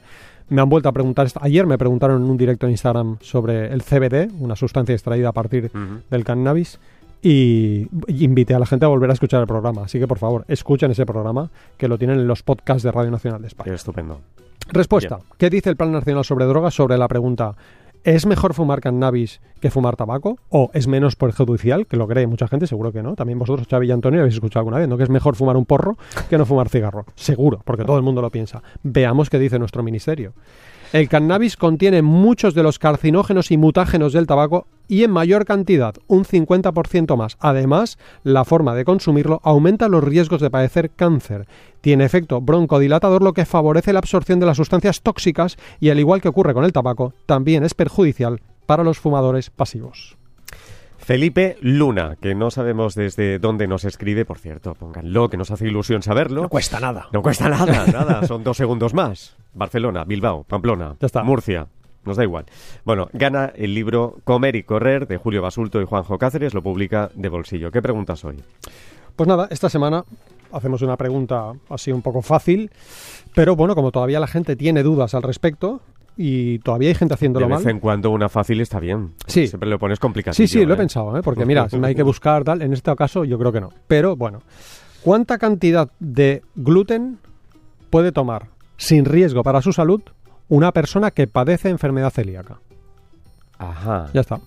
Me 0.48 0.62
han 0.62 0.68
vuelto 0.68 0.88
a 0.88 0.92
preguntar, 0.92 1.26
ayer 1.40 1.66
me 1.66 1.76
preguntaron 1.76 2.22
en 2.22 2.30
un 2.30 2.36
directo 2.36 2.66
en 2.66 2.72
Instagram 2.72 3.16
sobre 3.20 3.72
el 3.72 3.82
CBD, 3.82 4.30
una 4.40 4.54
sustancia 4.54 4.94
extraída 4.94 5.30
a 5.30 5.32
partir 5.32 5.70
del 6.10 6.24
cannabis, 6.24 6.78
y 7.22 7.88
invité 8.08 8.54
a 8.54 8.58
la 8.58 8.66
gente 8.66 8.84
a 8.84 8.88
volver 8.88 9.10
a 9.10 9.14
escuchar 9.14 9.40
el 9.40 9.46
programa. 9.46 9.82
Así 9.84 9.98
que 9.98 10.06
por 10.06 10.18
favor, 10.18 10.44
escuchen 10.46 10.90
ese 10.92 11.04
programa, 11.04 11.50
que 11.76 11.88
lo 11.88 11.98
tienen 11.98 12.20
en 12.20 12.28
los 12.28 12.42
podcasts 12.42 12.82
de 12.84 12.92
Radio 12.92 13.10
Nacional 13.10 13.40
de 13.42 13.48
España. 13.48 13.74
Estupendo. 13.74 14.20
Respuesta. 14.68 15.18
¿Qué 15.38 15.50
dice 15.50 15.70
el 15.70 15.76
Plan 15.76 15.92
Nacional 15.92 16.24
sobre 16.24 16.44
Drogas 16.44 16.74
sobre 16.74 16.98
la 16.98 17.08
pregunta 17.08 17.54
¿Es 18.04 18.26
mejor 18.26 18.54
fumar 18.54 18.80
cannabis 18.80 19.40
que 19.60 19.70
fumar 19.70 19.96
tabaco? 19.96 20.38
¿O 20.48 20.70
es 20.74 20.86
menos 20.86 21.16
perjudicial? 21.16 21.86
Que 21.86 21.96
lo 21.96 22.06
cree 22.06 22.26
mucha 22.26 22.48
gente, 22.48 22.66
seguro 22.66 22.92
que 22.92 23.02
no. 23.02 23.14
También 23.14 23.38
vosotros, 23.38 23.66
Xavi 23.68 23.88
y 23.88 23.90
Antonio, 23.90 24.20
habéis 24.20 24.34
escuchado 24.34 24.60
alguna 24.60 24.78
vez, 24.78 24.88
¿no? 24.88 24.96
Que 24.96 25.04
es 25.04 25.10
mejor 25.10 25.36
fumar 25.36 25.56
un 25.56 25.64
porro 25.64 25.96
que 26.28 26.38
no 26.38 26.46
fumar 26.46 26.68
cigarro. 26.68 27.06
Seguro, 27.14 27.60
porque 27.64 27.84
todo 27.84 27.96
el 27.96 28.02
mundo 28.02 28.22
lo 28.22 28.30
piensa. 28.30 28.62
Veamos 28.82 29.30
qué 29.30 29.38
dice 29.38 29.58
nuestro 29.58 29.82
ministerio. 29.82 30.34
El 30.92 31.08
cannabis 31.08 31.56
contiene 31.56 32.02
muchos 32.02 32.54
de 32.54 32.62
los 32.62 32.78
carcinógenos 32.78 33.50
y 33.50 33.56
mutágenos 33.56 34.12
del 34.12 34.26
tabaco 34.26 34.68
y 34.88 35.04
en 35.04 35.10
mayor 35.10 35.44
cantidad, 35.44 35.94
un 36.06 36.24
50% 36.24 37.16
más. 37.16 37.36
Además, 37.40 37.98
la 38.22 38.44
forma 38.44 38.74
de 38.74 38.84
consumirlo 38.84 39.40
aumenta 39.42 39.88
los 39.88 40.04
riesgos 40.04 40.40
de 40.40 40.50
padecer 40.50 40.90
cáncer. 40.90 41.46
Tiene 41.80 42.04
efecto 42.04 42.40
broncodilatador, 42.40 43.22
lo 43.22 43.32
que 43.32 43.44
favorece 43.44 43.92
la 43.92 44.00
absorción 44.00 44.40
de 44.40 44.46
las 44.46 44.56
sustancias 44.56 45.02
tóxicas 45.02 45.56
y, 45.80 45.90
al 45.90 46.00
igual 46.00 46.20
que 46.20 46.28
ocurre 46.28 46.54
con 46.54 46.64
el 46.64 46.72
tabaco, 46.72 47.14
también 47.26 47.64
es 47.64 47.74
perjudicial 47.74 48.40
para 48.66 48.84
los 48.84 48.98
fumadores 48.98 49.50
pasivos. 49.50 50.16
Felipe 51.06 51.56
Luna, 51.60 52.16
que 52.20 52.34
no 52.34 52.50
sabemos 52.50 52.96
desde 52.96 53.38
dónde 53.38 53.68
nos 53.68 53.84
escribe, 53.84 54.24
por 54.24 54.38
cierto, 54.38 54.74
pónganlo, 54.74 55.28
que 55.28 55.36
nos 55.36 55.52
hace 55.52 55.68
ilusión 55.68 56.02
saberlo. 56.02 56.42
No 56.42 56.48
cuesta 56.48 56.80
nada. 56.80 57.06
No 57.12 57.22
cuesta 57.22 57.48
nada, 57.48 57.86
nada, 57.92 58.26
son 58.26 58.42
dos 58.42 58.56
segundos 58.56 58.92
más. 58.92 59.36
Barcelona, 59.54 60.04
Bilbao, 60.04 60.42
Pamplona, 60.42 60.96
Murcia, 61.22 61.68
nos 62.06 62.16
da 62.16 62.24
igual. 62.24 62.46
Bueno, 62.84 63.08
gana 63.12 63.52
el 63.54 63.74
libro 63.74 64.16
Comer 64.24 64.56
y 64.56 64.62
Correr 64.62 65.06
de 65.06 65.16
Julio 65.16 65.42
Basulto 65.42 65.80
y 65.80 65.84
Juanjo 65.84 66.18
Cáceres, 66.18 66.54
lo 66.54 66.62
publica 66.62 67.10
de 67.14 67.28
bolsillo. 67.28 67.70
¿Qué 67.70 67.82
preguntas 67.82 68.24
hoy? 68.24 68.36
Pues 69.14 69.28
nada, 69.28 69.48
esta 69.50 69.68
semana 69.68 70.04
hacemos 70.52 70.82
una 70.82 70.96
pregunta 70.96 71.52
así 71.68 71.92
un 71.92 72.02
poco 72.02 72.22
fácil, 72.22 72.70
pero 73.34 73.56
bueno, 73.56 73.74
como 73.74 73.90
todavía 73.90 74.20
la 74.20 74.26
gente 74.26 74.56
tiene 74.56 74.82
dudas 74.82 75.14
al 75.14 75.22
respecto, 75.22 75.80
y 76.16 76.58
todavía 76.60 76.88
hay 76.88 76.94
gente 76.94 77.14
haciéndolo 77.14 77.48
mal. 77.48 77.58
De 77.58 77.64
vez 77.64 77.74
en 77.74 77.80
cuando 77.80 78.10
una 78.10 78.28
fácil 78.28 78.60
está 78.60 78.80
bien. 78.80 79.12
Sí. 79.26 79.46
Siempre 79.46 79.68
lo 79.68 79.78
pones 79.78 79.98
complicado. 79.98 80.34
Sí, 80.34 80.48
sí, 80.48 80.64
lo 80.64 80.72
he 80.72 80.74
¿eh? 80.74 80.78
pensado, 80.78 81.16
¿eh? 81.16 81.22
porque 81.22 81.44
mira, 81.44 81.68
si 81.70 81.76
hay 81.82 81.94
que 81.94 82.02
buscar 82.02 82.42
tal, 82.42 82.62
en 82.62 82.72
este 82.72 82.94
caso 82.96 83.24
yo 83.24 83.38
creo 83.38 83.52
que 83.52 83.60
no. 83.60 83.70
Pero 83.86 84.16
bueno, 84.16 84.40
¿cuánta 85.02 85.38
cantidad 85.38 85.90
de 85.98 86.42
gluten 86.54 87.18
puede 87.90 88.12
tomar 88.12 88.48
sin 88.78 89.04
riesgo 89.04 89.42
para 89.42 89.60
su 89.62 89.72
salud 89.72 90.02
una 90.48 90.72
persona 90.72 91.10
que 91.10 91.26
padece 91.26 91.68
enfermedad 91.68 92.10
celíaca? 92.10 92.60
Ajá. 93.58 94.10
Ya 94.12 94.20
está. 94.20 94.40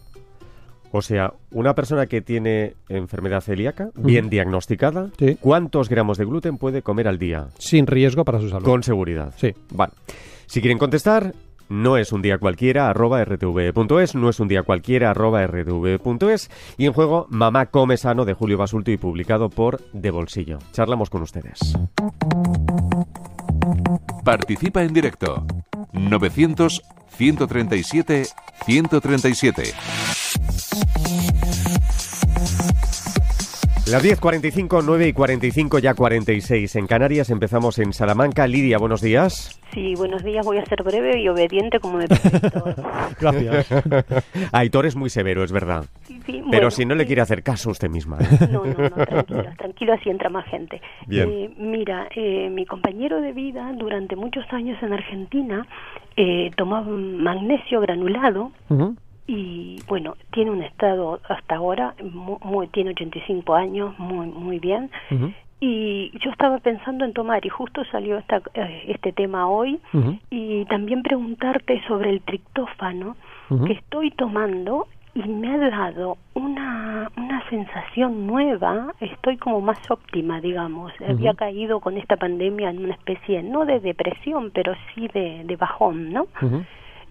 O 0.92 1.02
sea, 1.02 1.34
una 1.52 1.76
persona 1.76 2.08
que 2.08 2.22
tiene 2.22 2.76
enfermedad 2.88 3.42
celíaca, 3.42 3.92
bien 3.96 4.30
diagnosticada, 4.30 5.12
sí. 5.20 5.38
¿cuántos 5.40 5.88
gramos 5.88 6.18
de 6.18 6.26
gluten 6.26 6.58
puede 6.58 6.82
comer 6.82 7.08
al 7.08 7.20
día? 7.20 7.50
Sin 7.60 7.86
riesgo 7.86 8.26
para 8.26 8.40
su 8.40 8.50
salud. 8.50 8.66
Con 8.66 8.82
seguridad. 8.82 9.34
Sí. 9.38 9.54
Vale. 9.72 9.94
Si 10.48 10.62
quieren 10.62 10.80
contestar, 10.80 11.36
no 11.70 11.98
es 11.98 12.12
un 12.12 12.24
día 12.24 12.40
cualquiera 12.40 12.90
arroba 12.90 13.24
rtv.es, 13.24 14.16
no 14.16 14.30
es 14.30 14.40
un 14.40 14.48
día 14.48 14.64
cualquiera 14.64 15.12
arroba 15.12 15.46
rtv.es 15.46 16.50
y 16.78 16.88
en 16.88 16.94
juego 16.94 17.28
Mamá 17.30 17.68
come 17.68 17.96
sano 17.96 18.26
de 18.26 18.34
Julio 18.34 18.58
Basulto 18.58 18.90
y 18.90 18.98
publicado 18.98 19.50
por 19.50 19.80
De 19.94 20.10
Bolsillo. 20.10 20.58
Charlamos 20.72 21.12
con 21.12 21.22
ustedes. 21.22 21.60
Participa 24.24 24.84
en 24.84 24.94
directo 24.94 25.46
900 25.94 26.84
137 27.18 28.28
137. 28.66 29.64
Las 33.92 34.04
10.45, 34.06 34.84
9 34.86 35.08
y 35.08 35.14
45, 35.14 35.80
ya 35.80 35.96
46 35.96 36.76
en 36.76 36.86
Canarias. 36.86 37.32
Empezamos 37.32 37.80
en 37.80 37.92
Salamanca. 37.92 38.46
Lidia, 38.46 38.78
buenos 38.78 39.02
días. 39.02 39.60
Sí, 39.74 39.96
buenos 39.96 40.24
días. 40.24 40.46
Voy 40.46 40.60
a 40.60 40.66
ser 40.66 40.84
breve 40.84 41.20
y 41.20 41.28
obediente 41.28 41.80
como 41.80 41.98
me. 41.98 42.06
Gracias. 43.20 43.68
Aitor 44.52 44.86
es 44.86 44.96
muy 44.96 45.10
severo, 45.10 45.44
es 45.44 45.52
verdad. 45.52 45.86
Sí, 46.04 46.22
sí, 46.24 46.34
Pero 46.34 46.46
bueno, 46.46 46.72
si 46.72 46.86
no 46.86 46.94
le 46.94 47.08
quiere 47.08 47.24
hacer 47.24 47.42
caso 47.42 47.72
usted 47.72 47.90
misma. 47.90 48.20
¿eh? 48.20 48.48
No, 48.52 48.64
no, 48.64 48.74
no, 48.78 49.06
tranquilo, 49.06 49.44
tranquilo, 49.58 49.94
así 49.94 50.10
entra 50.12 50.30
más 50.30 50.46
gente. 50.46 50.82
Bien. 51.08 51.28
Eh, 51.28 51.54
mira, 51.58 52.10
eh, 52.16 52.50
mi 52.52 52.68
compañero 52.68 53.22
de 53.22 53.34
vida 53.34 53.74
durante 53.76 54.16
muchos 54.16 54.46
años 54.52 54.78
en 54.84 54.94
Argentina 54.94 55.66
tomaba 56.58 56.86
magnesio 56.86 57.80
granulado 57.80 58.52
Ujú. 58.68 58.98
Y 59.30 59.78
bueno, 59.88 60.16
tiene 60.32 60.50
un 60.50 60.64
estado 60.64 61.20
hasta 61.30 61.56
ahora, 61.56 61.94
mu- 62.02 62.40
muy, 62.44 62.68
tiene 62.70 62.90
85 62.92 63.54
años, 63.54 63.98
muy, 64.00 64.26
muy 64.28 64.58
bien. 64.60 64.90
Y 65.62 66.12
yo 66.24 66.32
estaba 66.32 66.58
pensando 66.60 67.04
en 67.06 67.14
tomar 67.14 67.46
y 67.46 67.50
justo 67.50 67.84
salió 67.92 68.18
esta, 68.18 68.42
eh, 68.54 68.86
este 68.88 69.12
tema 69.12 69.48
hoy 69.48 69.80
y 70.32 70.66
también 70.66 71.04
preguntarte 71.04 71.82
sobre 71.88 72.10
el 72.10 72.22
triptófano 72.22 73.16
Ujú. 73.50 73.66
que 73.66 73.74
estoy 73.74 74.10
tomando 74.12 74.88
y 75.14 75.28
me 75.28 75.50
ha 75.54 75.70
dado 75.70 76.18
una, 76.36 77.12
una 77.18 77.50
sensación 77.50 78.26
nueva, 78.26 78.94
estoy 79.02 79.38
como 79.38 79.60
más 79.60 79.80
óptima, 79.92 80.40
digamos. 80.40 80.94
Había 81.06 81.34
caído 81.34 81.80
con 81.82 81.98
esta 81.98 82.16
pandemia 82.16 82.70
en 82.70 82.84
una 82.86 82.94
especie, 82.94 83.44
no 83.44 83.66
de 83.66 83.80
depresión, 83.80 84.52
pero 84.54 84.74
sí 84.94 85.08
de, 85.10 85.44
de 85.46 85.56
bajón, 85.58 86.14
¿no? 86.14 86.28
Ujú. 86.42 86.64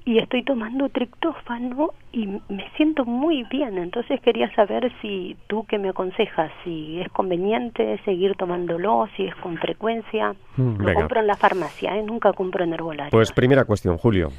Y 0.08 0.16
estoy 0.16 0.42
tomando 0.42 0.88
triptófano 0.88 1.90
y 2.12 2.26
me 2.26 2.64
siento 2.78 3.04
muy 3.04 3.44
bien, 3.50 3.76
entonces 3.76 4.18
quería 4.22 4.50
saber 4.54 4.90
si 5.02 5.36
tú 5.48 5.66
que 5.66 5.76
me 5.78 5.90
aconsejas, 5.90 6.50
si 6.64 6.98
es 6.98 7.10
conveniente 7.10 8.00
seguir 8.06 8.34
tomándolo, 8.36 9.06
si 9.14 9.24
es 9.24 9.34
con 9.34 9.58
frecuencia. 9.58 10.34
Mm, 10.56 10.76
Lo 10.78 10.84
venga. 10.86 10.94
compro 10.94 11.20
en 11.20 11.26
la 11.26 11.36
farmacia, 11.36 11.94
¿eh? 11.94 12.02
nunca 12.02 12.32
compro 12.32 12.64
en 12.64 12.72
herbolario. 12.72 13.10
Pues 13.10 13.32
primera 13.32 13.66
cuestión, 13.66 13.98
Julio. 13.98 14.30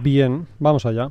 Bien, 0.00 0.46
vamos 0.58 0.86
allá. 0.86 1.10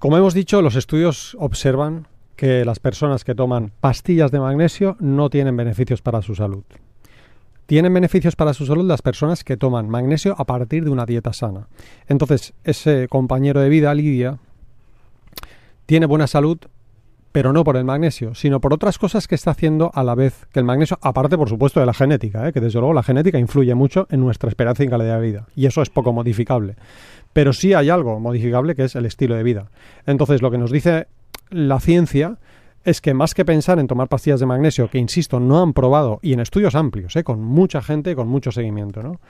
Como 0.00 0.16
hemos 0.16 0.34
dicho, 0.34 0.60
los 0.60 0.74
estudios 0.74 1.36
observan 1.38 2.08
que 2.34 2.64
las 2.64 2.80
personas 2.80 3.22
que 3.22 3.36
toman 3.36 3.70
pastillas 3.80 4.32
de 4.32 4.40
magnesio 4.40 4.96
no 4.98 5.30
tienen 5.30 5.56
beneficios 5.56 6.02
para 6.02 6.20
su 6.20 6.34
salud. 6.34 6.64
Tienen 7.72 7.94
beneficios 7.94 8.36
para 8.36 8.52
su 8.52 8.66
salud 8.66 8.84
las 8.86 9.00
personas 9.00 9.44
que 9.44 9.56
toman 9.56 9.88
magnesio 9.88 10.34
a 10.36 10.44
partir 10.44 10.84
de 10.84 10.90
una 10.90 11.06
dieta 11.06 11.32
sana. 11.32 11.68
Entonces, 12.06 12.52
ese 12.64 13.08
compañero 13.08 13.62
de 13.62 13.70
vida, 13.70 13.94
Lidia, 13.94 14.36
tiene 15.86 16.04
buena 16.04 16.26
salud, 16.26 16.58
pero 17.32 17.54
no 17.54 17.64
por 17.64 17.78
el 17.78 17.84
magnesio, 17.84 18.34
sino 18.34 18.60
por 18.60 18.74
otras 18.74 18.98
cosas 18.98 19.26
que 19.26 19.34
está 19.34 19.52
haciendo 19.52 19.90
a 19.94 20.04
la 20.04 20.14
vez 20.14 20.46
que 20.52 20.60
el 20.60 20.66
magnesio, 20.66 20.98
aparte, 21.00 21.38
por 21.38 21.48
supuesto, 21.48 21.80
de 21.80 21.86
la 21.86 21.94
genética, 21.94 22.46
¿eh? 22.46 22.52
que 22.52 22.60
desde 22.60 22.78
luego 22.78 22.92
la 22.92 23.02
genética 23.02 23.38
influye 23.38 23.74
mucho 23.74 24.06
en 24.10 24.20
nuestra 24.20 24.50
esperanza 24.50 24.84
y 24.84 24.88
calidad 24.88 25.18
de 25.18 25.26
vida, 25.26 25.46
y 25.56 25.64
eso 25.64 25.80
es 25.80 25.88
poco 25.88 26.12
modificable. 26.12 26.76
Pero 27.32 27.54
sí 27.54 27.72
hay 27.72 27.88
algo 27.88 28.20
modificable 28.20 28.74
que 28.74 28.84
es 28.84 28.96
el 28.96 29.06
estilo 29.06 29.34
de 29.34 29.44
vida. 29.44 29.70
Entonces, 30.04 30.42
lo 30.42 30.50
que 30.50 30.58
nos 30.58 30.72
dice 30.72 31.06
la 31.48 31.80
ciencia 31.80 32.36
es 32.84 33.00
que 33.00 33.14
más 33.14 33.34
que 33.34 33.44
pensar 33.44 33.78
en 33.78 33.86
tomar 33.86 34.08
pastillas 34.08 34.40
de 34.40 34.46
magnesio, 34.46 34.88
que 34.90 34.98
insisto, 34.98 35.40
no 35.40 35.60
han 35.62 35.72
probado, 35.72 36.18
y 36.22 36.32
en 36.32 36.40
estudios 36.40 36.74
amplios, 36.74 37.14
¿eh? 37.16 37.24
con 37.24 37.42
mucha 37.42 37.82
gente, 37.82 38.14
con 38.16 38.28
mucho 38.28 38.52
seguimiento, 38.52 39.02
¿no? 39.02 39.20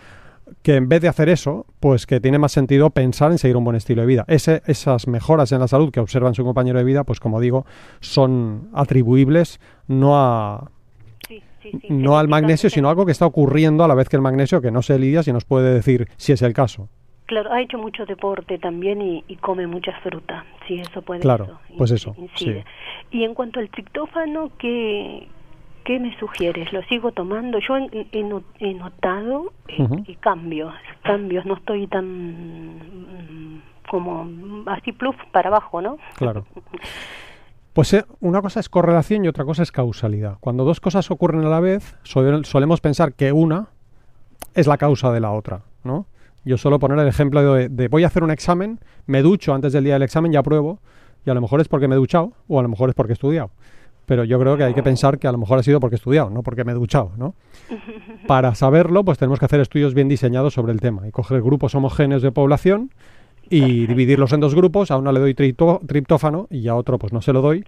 que 0.63 0.75
en 0.77 0.89
vez 0.89 1.01
de 1.01 1.09
hacer 1.09 1.29
eso, 1.29 1.67
pues 1.81 2.05
que 2.05 2.21
tiene 2.21 2.39
más 2.39 2.53
sentido 2.53 2.91
pensar 2.91 3.31
en 3.33 3.39
seguir 3.39 3.57
un 3.57 3.65
buen 3.65 3.77
estilo 3.77 4.03
de 4.03 4.07
vida. 4.07 4.25
Ese- 4.29 4.61
esas 4.67 5.07
mejoras 5.07 5.51
en 5.53 5.61
la 5.61 5.69
salud 5.69 5.91
que 5.91 6.01
observan 6.01 6.35
su 6.35 6.45
compañero 6.45 6.79
de 6.79 6.85
vida, 6.85 7.05
pues 7.05 7.21
como 7.21 7.41
digo, 7.41 7.65
son 8.01 8.69
atribuibles 8.75 9.61
no 9.87 10.19
a 10.21 10.71
Sí, 11.27 11.41
sí, 11.63 11.71
sí, 11.81 11.87
no 11.91 12.19
al 12.19 12.29
magnesio, 12.29 12.69
sino 12.69 12.89
a 12.89 12.91
algo 12.91 13.07
que 13.07 13.13
está 13.13 13.25
ocurriendo 13.25 13.85
a 13.85 13.89
la 13.89 13.95
vez 13.95 14.09
que 14.09 14.17
el 14.17 14.23
magnesio, 14.23 14.61
que 14.61 14.71
no 14.73 14.83
se 14.83 14.99
lidia 14.99 15.23
si 15.23 15.33
nos 15.33 15.45
puede 15.45 15.73
decir 15.73 16.09
si 16.17 16.33
es 16.33 16.43
el 16.43 16.53
caso. 16.53 16.89
Claro, 17.33 17.51
ha 17.51 17.63
hecho 17.63 17.79
mucho 17.79 18.05
deporte 18.05 18.59
también 18.59 19.01
y, 19.01 19.25
y 19.27 19.37
come 19.37 19.67
mucha 19.67 19.93
fruta. 20.03 20.45
Sí, 20.69 20.79
eso 20.81 21.01
puede. 21.01 21.21
Claro, 21.21 21.45
eso 21.45 21.59
pues 21.79 21.91
eso, 21.91 22.15
incide. 22.19 22.67
Y 23.11 23.25
en 23.25 23.33
cuanto 23.33 23.59
al 23.59 23.71
triptófano, 23.71 24.51
¿qué, 24.59 25.29
qué 25.85 25.99
me 25.99 26.15
sugieres? 26.19 26.71
¿Lo 26.75 26.83
sigo 26.83 27.13
tomando? 27.13 27.59
Yo 27.59 27.79
he, 27.79 28.07
he 28.13 28.23
no- 28.23 28.43
he 28.59 28.75
notado 28.75 29.53
eh, 29.69 30.17
cambios, 30.21 30.75
cambios. 31.05 31.47
No 31.47 31.55
estoy 31.55 31.87
tan 31.87 32.05
mm, 32.77 33.63
como 33.89 34.29
así 34.67 34.93
pluf 34.93 35.17
para 35.33 35.49
abajo, 35.49 35.81
¿no? 35.81 35.97
Claro. 36.17 36.45
Pues 37.73 37.95
eh, 37.95 38.05
una 38.21 38.43
cosa 38.43 38.61
es 38.61 38.69
correlación 38.69 39.25
y 39.25 39.29
otra 39.29 39.47
cosa 39.47 39.63
es 39.63 39.73
causalidad. 39.73 40.37
Cuando 40.41 40.65
dos 40.65 40.81
cosas 40.81 41.11
ocurren 41.11 41.47
a 41.47 41.49
la 41.49 41.61
vez, 41.61 41.97
sol- 42.03 42.45
solemos 42.45 42.83
pensar 42.83 43.15
que 43.15 43.33
una 43.33 43.69
es 44.55 44.67
la 44.67 44.77
causa 44.77 45.11
de 45.13 45.21
la 45.21 45.31
otra, 45.33 45.63
¿no? 45.83 46.05
Yo 46.45 46.57
suelo 46.59 46.79
poner 46.79 46.99
el 46.99 47.07
ejemplo 47.09 47.55
de, 47.55 47.69
de 47.69 47.89
voy 47.89 48.05
a 48.05 48.09
hacer 48.09 48.25
un 48.25 48.31
examen, 48.31 48.81
me 49.07 49.23
ducho 49.23 49.55
antes 49.55 49.73
del 49.73 49.85
día 49.85 49.95
del 49.95 50.03
examen 50.03 50.33
y 50.33 50.37
apruebo, 50.37 50.81
y 51.25 51.31
a 51.31 51.35
lo 51.35 51.41
mejor 51.41 51.61
es 51.61 51.69
porque 51.69 51.87
me 51.89 51.95
he 51.95 51.99
duchado 51.99 52.33
o 52.49 52.59
a 52.59 52.63
lo 52.63 52.69
mejor 52.69 52.89
es 52.89 52.95
porque 52.95 53.13
he 53.13 53.15
estudiado. 53.15 53.51
Pero 54.07 54.25
yo 54.25 54.39
creo 54.41 54.57
que 54.57 54.65
hay 54.65 54.75
que 54.75 54.83
pensar 54.83 55.19
que 55.21 55.29
a 55.29 55.33
lo 55.33 55.39
mejor 55.39 55.61
ha 55.61 55.63
sido 55.63 55.79
porque 55.79 55.95
he 55.95 55.99
estudiado, 55.99 56.29
no 56.31 56.43
porque 56.43 56.65
me 56.65 56.73
he 56.73 56.75
duchado, 56.75 57.13
¿no? 57.17 57.35
Para 58.27 58.55
saberlo, 58.57 59.05
pues 59.05 59.19
tenemos 59.19 59.39
que 59.39 59.45
hacer 59.45 59.61
estudios 59.61 59.95
bien 59.95 60.09
diseñados 60.09 60.55
sobre 60.55 60.73
el 60.73 60.81
tema 60.81 61.07
y 61.07 61.13
coger 61.13 61.41
grupos 61.43 61.75
homogéneos 61.77 62.23
de 62.23 62.33
población 62.33 62.91
y 63.49 63.87
dividirlos 63.87 64.33
en 64.33 64.41
dos 64.41 64.55
grupos. 64.57 64.91
A 64.91 64.97
uno 64.97 65.13
le 65.13 65.21
doy 65.21 65.35
triptó- 65.35 65.81
triptófano 65.87 66.49
y 66.51 66.67
a 66.67 66.75
otro 66.75 66.99
pues 66.99 67.13
no 67.13 67.23
se 67.23 67.33
lo 67.33 67.41
doy. 67.43 67.65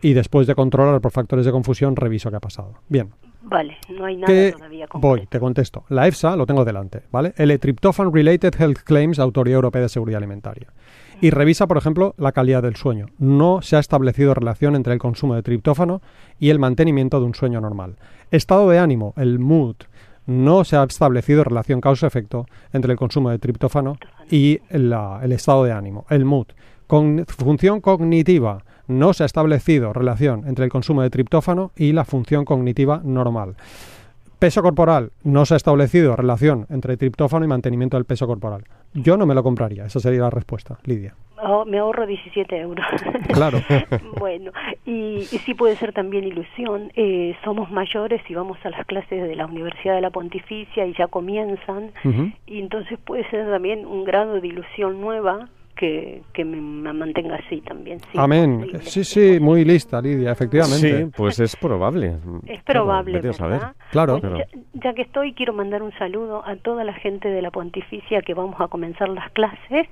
Y 0.00 0.14
después 0.14 0.46
de 0.46 0.54
controlar 0.54 1.00
por 1.00 1.12
factores 1.12 1.44
de 1.46 1.52
confusión, 1.52 1.96
reviso 1.96 2.30
qué 2.30 2.36
ha 2.36 2.40
pasado. 2.40 2.74
Bien, 2.88 3.10
Vale, 3.44 3.76
no 3.90 4.04
hay 4.06 4.16
nada 4.16 4.26
¿qué 4.26 4.52
todavía 4.56 4.86
voy? 4.94 5.00
concreto. 5.20 5.28
Te 5.30 5.40
contesto. 5.40 5.84
La 5.88 6.06
EFSA 6.06 6.34
lo 6.36 6.46
tengo 6.46 6.64
delante, 6.64 7.02
¿vale? 7.12 7.34
El 7.36 7.58
Tryptophan 7.58 8.12
Related 8.12 8.54
Health 8.58 8.78
Claims, 8.84 9.18
Autoridad 9.18 9.56
Europea 9.56 9.82
de 9.82 9.88
Seguridad 9.88 10.18
Alimentaria. 10.18 10.68
Y 11.20 11.30
revisa, 11.30 11.66
por 11.66 11.76
ejemplo, 11.76 12.14
la 12.18 12.32
calidad 12.32 12.62
del 12.62 12.76
sueño. 12.76 13.06
No 13.18 13.62
se 13.62 13.76
ha 13.76 13.78
establecido 13.78 14.34
relación 14.34 14.74
entre 14.76 14.92
el 14.94 14.98
consumo 14.98 15.34
de 15.34 15.42
triptófano 15.42 16.00
y 16.38 16.50
el 16.50 16.58
mantenimiento 16.58 17.20
de 17.20 17.26
un 17.26 17.34
sueño 17.34 17.60
normal. 17.60 17.96
Estado 18.30 18.68
de 18.70 18.78
ánimo, 18.78 19.14
el 19.16 19.38
mood. 19.38 19.76
No 20.26 20.64
se 20.64 20.76
ha 20.76 20.82
establecido 20.84 21.44
relación 21.44 21.80
causa-efecto 21.80 22.46
entre 22.72 22.92
el 22.92 22.98
consumo 22.98 23.30
de 23.30 23.38
triptófano 23.38 23.98
y 24.30 24.58
la- 24.70 25.20
el 25.22 25.32
estado 25.32 25.64
de 25.64 25.72
ánimo, 25.72 26.06
el 26.08 26.24
mood. 26.24 26.46
Con 26.86 27.24
función 27.28 27.80
cognitiva, 27.80 28.62
no 28.86 29.12
se 29.12 29.22
ha 29.22 29.26
establecido 29.26 29.92
relación 29.92 30.44
entre 30.46 30.64
el 30.64 30.70
consumo 30.70 31.02
de 31.02 31.10
triptófano 31.10 31.72
y 31.76 31.92
la 31.92 32.04
función 32.04 32.44
cognitiva 32.44 33.00
normal. 33.04 33.56
Peso 34.38 34.62
corporal, 34.62 35.10
no 35.22 35.46
se 35.46 35.54
ha 35.54 35.56
establecido 35.56 36.16
relación 36.16 36.66
entre 36.68 36.96
triptófano 36.96 37.44
y 37.44 37.48
mantenimiento 37.48 37.96
del 37.96 38.04
peso 38.04 38.26
corporal. 38.26 38.64
Yo 38.92 39.16
no 39.16 39.26
me 39.26 39.34
lo 39.34 39.42
compraría, 39.42 39.86
esa 39.86 40.00
sería 40.00 40.20
la 40.20 40.30
respuesta, 40.30 40.78
Lidia. 40.84 41.14
Oh, 41.42 41.64
me 41.64 41.78
ahorro 41.78 42.06
17 42.06 42.58
euros. 42.58 42.86
Claro. 43.32 43.58
bueno, 44.18 44.52
y, 44.84 45.18
y 45.20 45.38
sí 45.44 45.54
puede 45.54 45.76
ser 45.76 45.92
también 45.92 46.24
ilusión. 46.24 46.92
Eh, 46.94 47.34
somos 47.42 47.70
mayores 47.70 48.20
y 48.28 48.34
vamos 48.34 48.58
a 48.64 48.70
las 48.70 48.86
clases 48.86 49.26
de 49.26 49.34
la 49.34 49.46
Universidad 49.46 49.94
de 49.94 50.00
la 50.00 50.10
Pontificia 50.10 50.86
y 50.86 50.94
ya 50.94 51.08
comienzan. 51.08 51.90
Y 52.46 52.60
entonces 52.60 52.98
puede 53.04 53.28
ser 53.30 53.50
también 53.50 53.86
un 53.86 54.04
grado 54.04 54.40
de 54.40 54.46
ilusión 54.46 55.00
nueva 55.00 55.48
que, 55.76 56.22
que 56.32 56.44
me, 56.44 56.92
mantenga 56.92 57.36
así 57.36 57.60
también. 57.62 58.00
sí, 58.00 58.18
Amén. 58.18 58.66
Sí, 58.82 59.04
sí, 59.04 59.38
muy 59.40 59.64
lista, 59.64 60.00
Lidia, 60.00 60.32
efectivamente. 60.32 61.04
Sí, 61.04 61.10
pues 61.16 61.40
es 61.40 61.56
probable. 61.56 62.16
Es 62.46 62.62
probable, 62.62 63.20
Claro, 63.20 63.32
saber. 63.32 63.58
¿verdad? 63.58 63.76
Claro. 63.90 64.20
Claro. 64.20 64.38
ya, 64.38 64.46
ya 64.74 64.94
que 64.94 65.02
estoy, 65.02 65.32
quiero 65.34 65.52
mandar 65.52 65.82
un 65.82 65.92
saludo 65.98 66.42
a 66.46 66.56
toda 66.56 66.84
la 66.84 66.94
gente 66.94 67.28
de 67.28 67.42
la 67.42 67.50
Pontificia 67.50 68.22
que 68.22 68.34
vamos 68.34 68.56
a 68.60 68.68
comenzar 68.68 69.08
las 69.08 69.30
clases 69.32 69.86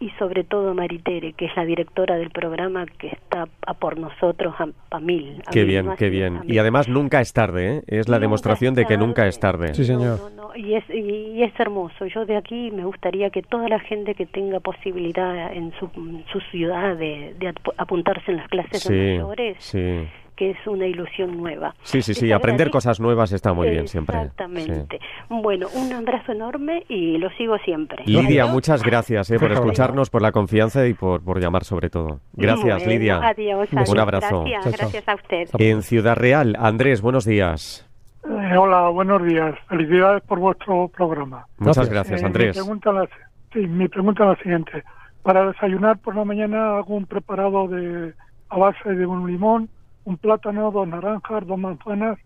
y 0.00 0.10
sobre 0.18 0.44
todo 0.44 0.70
a 0.70 0.74
Maritere, 0.74 1.32
que 1.32 1.46
es 1.46 1.56
la 1.56 1.64
directora 1.64 2.16
del 2.16 2.30
programa 2.30 2.86
que 2.86 3.08
está 3.08 3.48
a 3.66 3.74
por 3.74 3.98
nosotros 3.98 4.54
a, 4.58 4.68
a 4.96 5.00
mil. 5.00 5.42
a 5.46 5.50
Qué 5.50 5.60
mil, 5.60 5.68
bien, 5.68 5.90
qué 5.98 6.08
bien. 6.08 6.40
Y 6.46 6.58
además 6.58 6.88
nunca 6.88 7.20
es 7.20 7.32
tarde, 7.32 7.78
¿eh? 7.78 7.82
Es 7.88 8.08
la 8.08 8.16
Nunca 8.16 8.20
demostración 8.26 8.74
de 8.74 8.84
que 8.86 8.96
nunca 8.96 9.26
es 9.26 9.40
tarde. 9.40 9.74
Sí, 9.74 9.84
señor. 9.84 10.18
No, 10.20 10.30
no, 10.30 10.48
no, 10.48 10.56
Y, 10.56 10.74
es, 10.74 10.84
y 10.90 11.42
es 11.42 11.52
hermoso. 11.58 12.06
Yo 12.06 12.24
de 12.26 12.36
aquí 12.36 12.70
me 12.70 12.84
gustaría 12.84 13.30
que 13.30 13.42
toda 13.42 13.68
la 13.68 13.80
gente 13.80 14.14
que 14.14 14.26
tenga 14.26 14.60
posibilidad 14.60 15.52
en 15.52 15.72
su, 15.80 15.90
en 15.96 16.24
su 16.32 16.40
ciudad 16.50 16.96
de, 16.96 17.34
de 17.38 17.48
ap- 17.48 17.74
apuntarse 17.76 18.30
en 18.30 18.36
las 18.38 18.48
clases 18.48 18.84
de 18.84 19.14
Sí, 19.14 19.18
mayores, 19.18 19.56
sí. 19.58 20.06
Que 20.38 20.50
es 20.50 20.66
una 20.68 20.86
ilusión 20.86 21.36
nueva. 21.36 21.74
Sí, 21.82 22.00
sí, 22.00 22.14
sí. 22.14 22.30
Aprender 22.30 22.70
cosas 22.70 23.00
nuevas 23.00 23.32
está 23.32 23.52
muy 23.52 23.70
bien 23.70 23.88
siempre. 23.88 24.14
Sí. 24.16 24.22
Exactamente. 24.22 25.00
Bueno, 25.28 25.66
un 25.74 25.92
abrazo 25.92 26.30
enorme 26.30 26.84
y 26.88 27.18
lo 27.18 27.28
sigo 27.30 27.58
siempre. 27.58 28.04
Lidia, 28.06 28.42
Adiós. 28.44 28.50
muchas 28.54 28.84
gracias 28.84 29.30
eh, 29.32 29.38
por 29.40 29.50
escucharnos, 29.50 30.10
por 30.10 30.22
la 30.22 30.30
confianza 30.30 30.86
y 30.86 30.94
por, 30.94 31.24
por 31.24 31.40
llamar 31.40 31.64
sobre 31.64 31.90
todo. 31.90 32.20
Gracias, 32.34 32.84
Bueno, 32.84 32.90
Lidia. 32.92 33.16
Adiós, 33.18 33.68
Un 33.72 33.78
adiós. 33.80 33.98
abrazo. 33.98 34.44
Gracias, 34.44 34.62
Chao, 34.62 34.72
chao. 34.72 34.78
gracias 34.78 35.08
a 35.08 35.14
usted. 35.16 35.48
En 35.58 35.82
Ciudad 35.82 36.14
Real, 36.16 36.54
Andrés, 36.58 37.02
buenos 37.02 37.24
días. 37.24 37.84
Eh, 38.24 38.56
hola, 38.56 38.88
buenos 38.90 39.24
días. 39.24 39.54
Felicidades 39.68 40.22
por 40.22 40.38
vuestro 40.38 40.88
programa. 40.88 41.46
Muchas 41.58 41.88
Gracias. 41.88 42.22
Eh, 42.22 42.26
Andrés. 42.26 42.56
Mi 42.56 42.62
pregunta, 42.62 42.90
es 42.90 42.94
la, 42.96 43.08
sí, 43.52 43.66
mi 43.66 43.88
pregunta 43.88 44.22
es 44.24 44.28
la 44.38 44.42
siguiente. 44.42 44.84
Para 45.22 45.46
desayunar 45.48 45.98
por 45.98 46.14
la 46.14 46.24
mañana 46.24 46.76
hago 46.78 46.94
un 46.94 47.06
preparado 47.06 47.66
de 47.66 48.14
a 48.50 48.56
base 48.56 48.88
de 48.94 49.04
un 49.04 49.26
limón, 49.30 49.68
un 50.08 50.16
plátano, 50.16 50.70
dos 50.70 50.88
naranjas, 50.88 51.46
dos 51.46 51.58
manzanas 51.58 52.18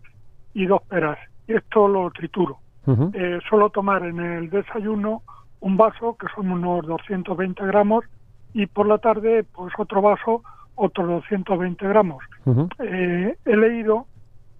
y 0.53 0.65
dos 0.65 0.81
peras. 0.83 1.19
Y 1.47 1.53
esto 1.53 1.89
lo 1.89 2.09
trituro. 2.11 2.59
Eh, 3.13 3.39
suelo 3.49 3.69
tomar 3.69 4.05
en 4.05 4.19
el 4.19 4.49
desayuno 4.49 5.21
un 5.59 5.75
vaso, 5.75 6.15
que 6.17 6.27
son 6.33 6.49
unos 6.49 6.87
220 6.87 7.65
gramos, 7.65 8.05
y 8.53 8.67
por 8.67 8.87
la 8.87 8.99
tarde, 8.99 9.43
pues 9.43 9.73
otro 9.77 10.01
vaso, 10.01 10.43
otros 10.75 11.07
220 11.07 11.85
gramos. 11.85 12.23
Eh, 12.79 13.35
he 13.43 13.57
leído 13.57 14.05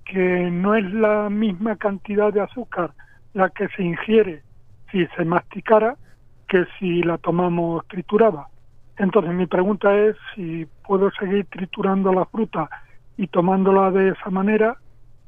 que 0.03 0.49
no 0.51 0.75
es 0.75 0.91
la 0.91 1.29
misma 1.29 1.77
cantidad 1.77 2.33
de 2.33 2.41
azúcar 2.41 2.91
la 3.33 3.49
que 3.51 3.69
se 3.69 3.83
ingiere 3.83 4.43
si 4.91 5.05
se 5.15 5.23
masticara 5.23 5.95
que 6.49 6.65
si 6.77 7.01
la 7.03 7.17
tomamos 7.17 7.87
triturada. 7.87 8.47
Entonces 8.97 9.33
mi 9.33 9.45
pregunta 9.45 9.95
es 9.97 10.17
si 10.35 10.67
puedo 10.85 11.09
seguir 11.11 11.45
triturando 11.45 12.11
la 12.11 12.25
fruta 12.25 12.69
y 13.17 13.27
tomándola 13.27 13.91
de 13.91 14.09
esa 14.09 14.29
manera 14.29 14.77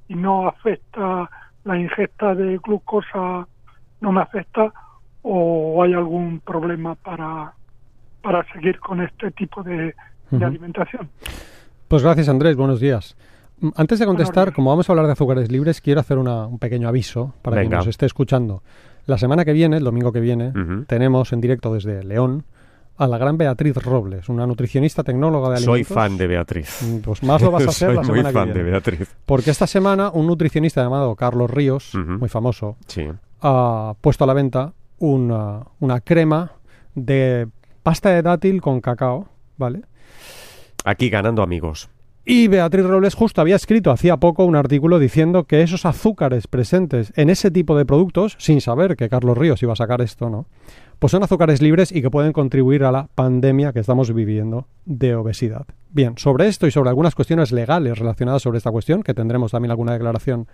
y 0.07 0.15
no 0.15 0.47
afecta 0.47 1.29
la 1.63 1.77
ingesta 1.79 2.35
de 2.35 2.57
glucosa, 2.59 3.47
no 4.01 4.11
me 4.11 4.21
afecta 4.21 4.71
o 5.23 5.81
hay 5.83 5.93
algún 5.93 6.39
problema 6.39 6.95
para, 6.95 7.53
para 8.21 8.45
seguir 8.53 8.79
con 8.79 9.01
este 9.01 9.31
tipo 9.31 9.63
de, 9.63 9.93
alimentación. 10.41 11.09
Pues 11.87 12.03
gracias, 12.03 12.29
Andrés. 12.29 12.55
Buenos 12.55 12.79
días. 12.79 13.15
Mm, 13.61 13.69
Antes 13.75 13.99
de 13.99 14.05
contestar, 14.05 14.53
como 14.53 14.69
vamos 14.69 14.89
a 14.89 14.91
hablar 14.91 15.05
de 15.05 15.13
azúcares 15.13 15.51
libres, 15.51 15.81
quiero 15.81 16.01
hacer 16.01 16.17
una- 16.17 16.45
un 16.45 16.59
pequeño 16.59 16.87
aviso 16.87 17.33
para 17.41 17.57
quien 17.57 17.69
Venga. 17.69 17.77
nos 17.77 17.87
esté 17.87 18.05
escuchando. 18.05 18.61
La 19.07 19.17
semana 19.17 19.45
que 19.45 19.53
viene, 19.53 19.77
el 19.77 19.83
domingo 19.83 20.11
que 20.11 20.19
viene, 20.19 20.51
tenemos 20.87 21.31
en 21.31 21.41
directo 21.41 21.73
desde 21.73 22.03
León 22.03 22.43
a 22.97 23.07
la 23.07 23.17
gran 23.17 23.37
Beatriz 23.37 23.75
Robles, 23.77 24.29
una 24.29 24.47
nutricionista 24.47 25.03
tecnóloga 25.03 25.49
de 25.49 25.55
alimentos. 25.57 25.87
Soy 25.87 25.95
fan 25.95 26.17
de 26.17 26.27
Beatriz. 26.27 26.81
Mm, 26.81 26.97
Pues 26.99 27.23
más 27.23 27.41
lo 27.41 27.51
vas 27.51 27.65
a 27.65 27.69
hacer 27.69 27.87
Soy 27.89 27.95
la 27.95 28.01
muy 28.01 28.07
semana 28.07 28.29
que 28.29 28.33
fan 28.33 28.53
de. 28.53 28.63
Beatriz. 28.63 29.15
Porque 29.25 29.51
esta 29.51 29.67
semana 29.67 30.09
un 30.13 30.27
nutricionista 30.27 30.81
llamado 30.83 31.15
Carlos 31.15 31.49
Ríos, 31.51 31.91
muy 31.95 32.29
famoso, 32.29 32.77
Sí. 32.87 33.07
ha 33.41 33.93
puesto 34.01 34.23
a 34.23 34.27
la 34.27 34.33
venta 34.33 34.73
una, 34.99 35.61
una 35.79 35.99
crema 35.99 36.53
de 36.93 37.47
pasta 37.83 38.09
de 38.11 38.21
dátil 38.21 38.61
con 38.61 38.79
cacao, 38.81 39.27
¿vale? 39.57 39.81
Aquí 40.85 41.09
ganando 41.09 41.41
amigos. 41.43 41.89
Y 42.27 42.47
Beatriz 42.47 42.85
Robles 42.85 43.13
justo 43.13 43.41
había 43.41 43.55
escrito 43.55 43.91
hacía 43.91 44.17
poco 44.17 44.45
un 44.45 44.55
artículo 44.55 44.97
diciendo 44.97 45.43
que 45.43 45.61
esos 45.61 45.85
azúcares 45.85 46.47
presentes 46.47 47.13
en 47.15 47.29
ese 47.29 47.51
tipo 47.51 47.77
de 47.77 47.85
productos, 47.85 48.35
sin 48.39 48.61
saber 48.61 48.95
que 48.95 49.09
Carlos 49.09 49.37
Ríos 49.37 49.61
iba 49.61 49.73
a 49.73 49.75
sacar 49.75 50.01
esto, 50.01 50.29
¿no? 50.31 50.47
Pues 50.99 51.11
son 51.11 51.23
azúcares 51.23 51.61
libres 51.61 51.91
y 51.91 52.01
que 52.01 52.09
pueden 52.09 52.33
contribuir 52.33 52.83
a 52.83 52.91
la 52.91 53.09
pandemia 53.15 53.73
que 53.73 53.79
estamos 53.79 54.13
viviendo 54.13 54.67
de 54.85 55.15
obesidad. 55.15 55.65
Bien, 55.89 56.17
sobre 56.17 56.47
esto 56.47 56.67
y 56.67 56.71
sobre 56.71 56.89
algunas 56.89 57.15
cuestiones 57.15 57.51
legales 57.51 57.97
relacionadas 57.97 58.41
sobre 58.41 58.57
esta 58.57 58.71
cuestión, 58.71 59.01
que 59.01 59.13
tendremos 59.13 59.51
también 59.51 59.71
alguna 59.71 59.93
declaración 59.93 60.47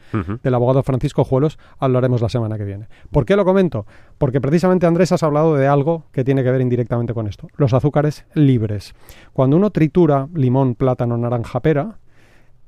del 0.44 0.54
abogado 0.54 0.84
Francisco 0.84 1.24
Juelos, 1.24 1.58
hablaremos 1.80 2.22
la 2.22 2.30
semana 2.30 2.58
que 2.60 2.64
viene. 2.64 2.88
¿Por 3.10 3.26
qué 3.26 3.36
lo 3.36 3.44
comento? 3.44 3.88
Porque 4.20 4.40
precisamente 4.40 4.86
Andrés 4.86 5.12
has 5.12 5.24
hablado 5.24 5.56
de 5.56 5.68
algo 5.68 6.06
que 6.12 6.24
tiene 6.24 6.44
que 6.44 6.52
ver 6.52 6.62
indirectamente 6.62 7.16
con 7.16 7.28
esto, 7.28 7.48
los 7.58 7.74
azúcares 7.74 8.26
libres. 8.36 8.94
Cuando 9.34 9.58
uno 9.58 9.72
tritura 9.72 10.28
limón, 10.36 10.76
plátano, 10.76 11.18
naranja, 11.18 11.60
pera, 11.60 11.98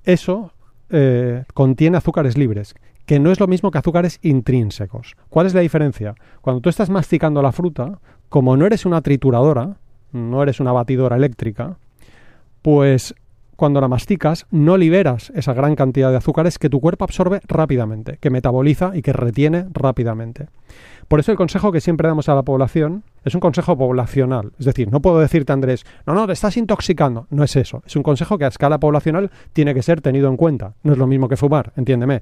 eso 0.04 0.52
eh, 0.90 1.44
contiene 1.54 1.98
azúcares 1.98 2.38
libres, 2.38 2.76
que 3.06 3.20
no 3.20 3.32
es 3.32 3.40
lo 3.40 3.48
mismo 3.48 3.72
que 3.72 3.78
azúcares 3.78 4.20
intrínsecos. 4.22 5.16
¿Cuál 5.30 5.48
es 5.48 5.54
la 5.54 5.62
diferencia? 5.62 6.16
Cuando 6.42 6.62
tú 6.62 6.70
estás 6.70 6.90
masticando 6.90 7.42
la 7.42 7.52
fruta, 7.52 8.00
como 8.30 8.56
no 8.58 8.66
eres 8.66 8.86
una 8.86 9.02
trituradora, 9.02 9.78
no 10.12 10.42
eres 10.42 10.60
una 10.60 10.72
batidora 10.72 11.16
eléctrica, 11.16 11.78
pues 12.62 13.14
cuando 13.56 13.82
la 13.82 13.88
masticas 13.88 14.46
no 14.52 14.78
liberas 14.78 15.32
esa 15.36 15.54
gran 15.54 15.76
cantidad 15.76 16.12
de 16.12 16.18
azúcares 16.18 16.58
que 16.58 16.70
tu 16.70 16.80
cuerpo 16.80 17.04
absorbe 17.04 17.42
rápidamente, 17.48 18.18
que 18.20 18.30
metaboliza 18.30 18.92
y 18.96 19.02
que 19.02 19.14
retiene 19.14 19.66
rápidamente. 19.72 20.48
Por 21.08 21.20
eso 21.20 21.32
el 21.32 21.38
consejo 21.38 21.72
que 21.72 21.82
siempre 21.82 22.08
damos 22.08 22.30
a 22.30 22.36
la 22.36 22.44
población 22.44 23.04
es 23.24 23.36
un 23.36 23.42
consejo 23.42 23.78
poblacional. 23.78 24.54
Es 24.60 24.66
decir, 24.66 24.92
no 24.92 25.02
puedo 25.02 25.20
decirte, 25.20 25.54
Andrés, 25.54 25.86
no, 26.06 26.14
no, 26.14 26.28
te 26.28 26.34
estás 26.34 26.58
intoxicando. 26.58 27.28
No 27.30 27.44
es 27.44 27.56
eso. 27.56 27.84
Es 27.86 27.96
un 27.96 28.04
consejo 28.04 28.38
que 28.38 28.46
a 28.46 28.50
escala 28.50 28.80
poblacional 28.80 29.32
tiene 29.54 29.74
que 29.74 29.82
ser 29.82 30.02
tenido 30.02 30.30
en 30.30 30.38
cuenta. 30.38 30.74
No 30.84 30.94
es 30.94 30.98
lo 30.98 31.08
mismo 31.08 31.30
que 31.30 31.38
fumar, 31.38 31.74
entiéndeme. 31.76 32.22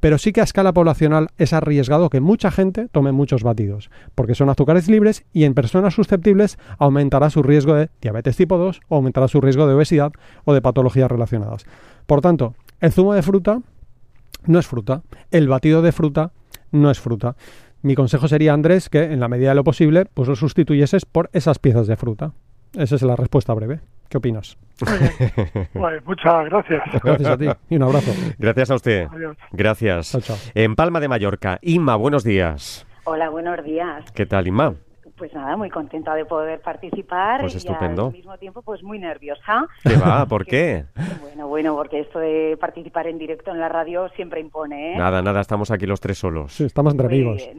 Pero 0.00 0.18
sí 0.18 0.32
que 0.32 0.40
a 0.40 0.44
escala 0.44 0.72
poblacional 0.72 1.28
es 1.38 1.52
arriesgado 1.52 2.10
que 2.10 2.20
mucha 2.20 2.50
gente 2.50 2.88
tome 2.90 3.12
muchos 3.12 3.44
batidos, 3.44 3.88
porque 4.16 4.34
son 4.34 4.50
azúcares 4.50 4.88
libres 4.88 5.24
y 5.32 5.44
en 5.44 5.54
personas 5.54 5.94
susceptibles 5.94 6.58
aumentará 6.78 7.30
su 7.30 7.42
riesgo 7.42 7.74
de 7.74 7.88
diabetes 8.00 8.36
tipo 8.36 8.58
2 8.58 8.80
o 8.88 8.96
aumentará 8.96 9.28
su 9.28 9.40
riesgo 9.40 9.66
de 9.68 9.74
obesidad 9.74 10.12
o 10.44 10.54
de 10.54 10.60
patologías 10.60 11.08
relacionadas. 11.08 11.66
Por 12.06 12.20
tanto, 12.20 12.56
el 12.80 12.90
zumo 12.90 13.14
de 13.14 13.22
fruta 13.22 13.60
no 14.46 14.58
es 14.58 14.66
fruta, 14.66 15.02
el 15.30 15.46
batido 15.46 15.82
de 15.82 15.92
fruta 15.92 16.32
no 16.72 16.90
es 16.90 16.98
fruta. 16.98 17.36
Mi 17.82 17.94
consejo 17.96 18.28
sería, 18.28 18.52
Andrés, 18.52 18.88
que 18.88 19.02
en 19.02 19.18
la 19.20 19.28
medida 19.28 19.50
de 19.50 19.54
lo 19.56 19.64
posible, 19.64 20.06
pues 20.14 20.28
lo 20.28 20.36
sustituyeses 20.36 21.04
por 21.04 21.30
esas 21.32 21.58
piezas 21.58 21.88
de 21.88 21.96
fruta. 21.96 22.32
Esa 22.76 22.94
es 22.94 23.02
la 23.02 23.16
respuesta 23.16 23.52
breve. 23.54 23.80
¿Qué 24.08 24.18
opinas? 24.18 24.56
Pues 25.72 26.04
muchas 26.04 26.44
gracias. 26.46 26.82
Gracias 27.02 27.28
a 27.28 27.36
ti 27.36 27.46
y 27.70 27.76
un 27.76 27.82
abrazo. 27.82 28.12
Gracias 28.38 28.70
a 28.70 28.74
usted. 28.74 29.06
Adiós. 29.10 29.36
Gracias. 29.52 30.12
Chao, 30.12 30.20
chao. 30.20 30.36
En 30.54 30.76
Palma 30.76 31.00
de 31.00 31.08
Mallorca. 31.08 31.58
Inma, 31.62 31.96
buenos 31.96 32.24
días. 32.24 32.86
Hola, 33.04 33.30
buenos 33.30 33.64
días. 33.64 34.04
¿Qué 34.14 34.26
tal, 34.26 34.46
Inma? 34.46 34.74
Pues 35.22 35.34
nada, 35.34 35.56
muy 35.56 35.70
contenta 35.70 36.16
de 36.16 36.24
poder 36.24 36.60
participar 36.62 37.42
Pues 37.42 37.54
y 37.54 37.58
estupendo. 37.58 38.06
al 38.06 38.12
mismo 38.12 38.36
tiempo 38.38 38.60
pues 38.62 38.82
muy 38.82 38.98
nerviosa. 38.98 39.68
¿Qué 39.84 39.94
va? 39.94 40.26
¿Por 40.28 40.44
qué? 40.44 40.86
Bueno, 41.20 41.46
bueno, 41.46 41.76
porque 41.76 42.00
esto 42.00 42.18
de 42.18 42.58
participar 42.60 43.06
en 43.06 43.18
directo 43.18 43.52
en 43.52 43.60
la 43.60 43.68
radio 43.68 44.08
siempre 44.16 44.40
impone, 44.40 44.94
¿eh? 44.94 44.96
Nada, 44.96 45.22
nada, 45.22 45.40
estamos 45.40 45.70
aquí 45.70 45.86
los 45.86 46.00
tres 46.00 46.18
solos. 46.18 46.52
Sí, 46.52 46.64
estamos 46.64 46.92
entre 46.94 47.06
Muy 47.06 47.18
amigos. 47.18 47.36
bien. 47.36 47.58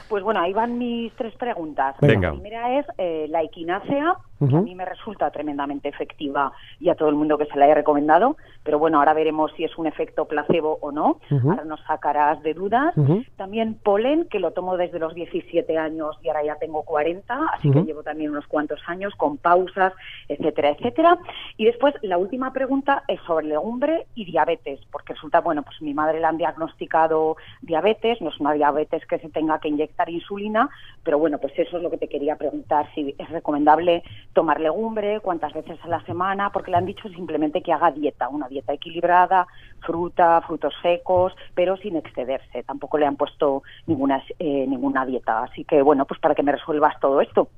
pues 0.08 0.24
bueno, 0.24 0.40
ahí 0.40 0.52
van 0.52 0.76
mis 0.76 1.12
tres 1.14 1.36
preguntas. 1.36 1.94
Venga. 2.00 2.30
La 2.30 2.34
primera 2.34 2.80
es 2.80 2.86
eh, 2.98 3.26
la 3.28 3.44
equinácea, 3.44 4.16
a 4.40 4.60
mí 4.60 4.74
me 4.74 4.84
resulta 4.84 5.30
tremendamente 5.30 5.88
efectiva 5.88 6.52
y 6.78 6.88
a 6.88 6.94
todo 6.94 7.08
el 7.08 7.14
mundo 7.14 7.38
que 7.38 7.46
se 7.46 7.58
la 7.58 7.64
haya 7.64 7.74
recomendado, 7.74 8.36
pero 8.62 8.78
bueno, 8.78 8.98
ahora 8.98 9.14
veremos 9.14 9.52
si 9.56 9.64
es 9.64 9.76
un 9.78 9.86
efecto 9.86 10.26
placebo 10.26 10.78
o 10.80 10.92
no. 10.92 11.20
Ujú. 11.30 11.50
Ahora 11.50 11.64
nos 11.64 11.80
sacarás 11.84 12.42
de 12.42 12.54
dudas. 12.54 12.94
También 13.36 13.74
polen, 13.82 14.26
que 14.28 14.40
lo 14.40 14.52
tomo 14.52 14.76
desde 14.76 14.98
los 14.98 15.14
17 15.14 15.78
años 15.78 16.18
y 16.22 16.28
ahora 16.28 16.44
ya 16.44 16.56
tengo 16.56 16.82
40, 16.82 17.46
así 17.54 17.70
que 17.70 17.82
llevo 17.82 18.02
también 18.02 18.30
unos 18.30 18.46
cuantos 18.46 18.80
años 18.86 19.14
con 19.16 19.38
pausas, 19.38 19.92
etcétera, 20.28 20.70
etcétera. 20.70 21.18
Y 21.56 21.64
después 21.64 21.94
la 22.02 22.18
última 22.18 22.52
pregunta 22.52 23.04
es 23.08 23.20
sobre 23.26 23.46
legumbre 23.46 24.06
y 24.14 24.24
diabetes, 24.24 24.80
porque 24.90 25.14
resulta, 25.14 25.40
bueno, 25.40 25.62
pues 25.62 25.80
mi 25.80 25.94
madre 25.94 26.20
le 26.20 26.26
han 26.26 26.36
diagnosticado 26.36 27.36
diabetes, 27.62 28.20
no 28.20 28.30
es 28.30 28.40
una 28.40 28.52
diabetes 28.52 29.06
que 29.06 29.18
se 29.18 29.28
tenga 29.28 29.58
que 29.58 29.68
inyectar 29.68 30.08
insulina, 30.10 30.68
pero 31.02 31.18
bueno, 31.18 31.38
pues 31.38 31.52
eso 31.58 31.76
es 31.76 31.82
lo 31.82 31.90
que 31.90 31.98
te 31.98 32.08
quería 32.08 32.36
preguntar, 32.36 32.88
si 32.94 33.14
es 33.18 33.28
recomendable 33.30 34.02
tomar 34.36 34.60
legumbre, 34.60 35.20
cuántas 35.20 35.54
veces 35.54 35.78
a 35.82 35.88
la 35.88 36.04
semana, 36.04 36.50
porque 36.52 36.70
le 36.70 36.76
han 36.76 36.84
dicho 36.84 37.08
simplemente 37.08 37.62
que 37.62 37.72
haga 37.72 37.90
dieta, 37.90 38.28
una 38.28 38.48
dieta 38.48 38.74
equilibrada, 38.74 39.46
fruta, 39.80 40.42
frutos 40.46 40.74
secos, 40.82 41.32
pero 41.54 41.78
sin 41.78 41.96
excederse. 41.96 42.62
Tampoco 42.64 42.98
le 42.98 43.06
han 43.06 43.16
puesto 43.16 43.62
ninguna 43.86 44.22
eh, 44.38 44.66
ninguna 44.68 45.06
dieta. 45.06 45.42
Así 45.44 45.64
que 45.64 45.80
bueno, 45.80 46.04
pues 46.04 46.20
para 46.20 46.34
que 46.34 46.42
me 46.42 46.52
resuelvas 46.52 47.00
todo 47.00 47.22
esto. 47.22 47.48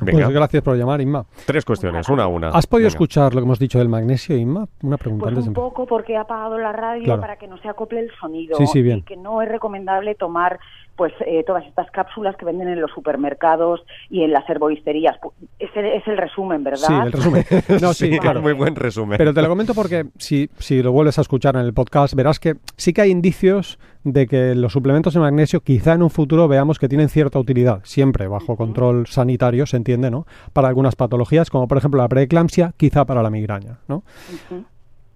Venga, 0.00 0.24
Pues 0.24 0.34
gracias 0.34 0.62
por 0.64 0.76
llamar, 0.76 1.00
Inma. 1.00 1.24
tres 1.46 1.64
cuestiones, 1.64 2.08
una 2.08 2.24
a 2.24 2.26
una. 2.26 2.48
¿Has 2.48 2.66
podido 2.66 2.86
Venga. 2.86 2.94
escuchar 2.96 3.34
lo 3.34 3.40
que 3.40 3.44
hemos 3.44 3.58
dicho 3.60 3.78
del 3.78 3.88
magnesio, 3.88 4.36
Inma? 4.36 4.66
Una 4.82 4.96
pregunta 4.96 5.24
Pues 5.24 5.34
antes 5.34 5.48
un 5.48 5.54
poco 5.54 5.86
porque 5.86 6.14
he 6.14 6.16
apagado 6.16 6.58
la 6.58 6.72
radio 6.72 7.04
Claro. 7.04 7.20
para 7.20 7.36
que 7.36 7.46
no 7.46 7.56
se 7.58 7.68
acople 7.68 8.00
el 8.00 8.10
sonido. 8.20 8.56
Sí, 8.58 8.66
sí, 8.66 8.82
bien. 8.82 8.98
Y 8.98 9.02
que 9.02 9.16
no 9.16 9.42
es 9.42 9.48
recomendable 9.48 10.14
tomar 10.16 10.58
pues 10.96 11.12
eh, 11.26 11.44
todas 11.46 11.64
estas 11.66 11.90
cápsulas 11.90 12.36
que 12.36 12.44
venden 12.44 12.68
en 12.68 12.80
los 12.80 12.90
supermercados 12.90 13.82
y 14.10 14.22
en 14.22 14.32
las 14.32 14.48
herboristerías. 14.48 15.16
Ese 15.58 15.96
es 15.96 16.06
el 16.08 16.16
resumen, 16.16 16.64
¿verdad? 16.64 16.86
Sí, 16.88 16.94
el 16.94 17.12
resumen. 17.12 17.44
No, 17.82 17.92
sí, 17.92 18.10
Sí, 18.10 18.18
claro. 18.18 18.40
muy 18.40 18.52
buen 18.52 18.74
resumen. 18.74 19.18
Pero 19.18 19.34
te 19.34 19.42
lo 19.42 19.48
comento 19.48 19.74
porque 19.74 20.06
si, 20.18 20.48
si 20.58 20.82
lo 20.82 20.92
vuelves 20.92 21.18
a 21.18 21.20
escuchar 21.22 21.56
en 21.56 21.62
el 21.62 21.74
podcast, 21.74 22.14
verás 22.14 22.40
que 22.40 22.56
sí 22.76 22.92
que 22.92 23.02
hay 23.02 23.10
indicios 23.10 23.78
de 24.04 24.26
que 24.26 24.54
los 24.54 24.72
suplementos 24.72 25.14
de 25.14 25.20
magnesio 25.20 25.60
quizá 25.60 25.92
en 25.94 26.02
un 26.02 26.10
futuro 26.10 26.46
veamos 26.46 26.78
que 26.78 26.88
tienen 26.88 27.08
cierta 27.08 27.38
utilidad, 27.38 27.80
siempre 27.82 28.28
bajo 28.28 28.56
control 28.56 29.06
sanitario, 29.08 29.66
se 29.66 29.76
entiende, 29.76 30.10
¿no? 30.10 30.26
Para 30.52 30.68
algunas 30.68 30.94
patologías, 30.94 31.50
como 31.50 31.66
por 31.66 31.78
ejemplo 31.78 32.00
la 32.00 32.08
preeclampsia, 32.08 32.72
quizá 32.76 33.04
para 33.04 33.22
la 33.22 33.30
migraña, 33.30 33.78
¿no? 33.88 34.04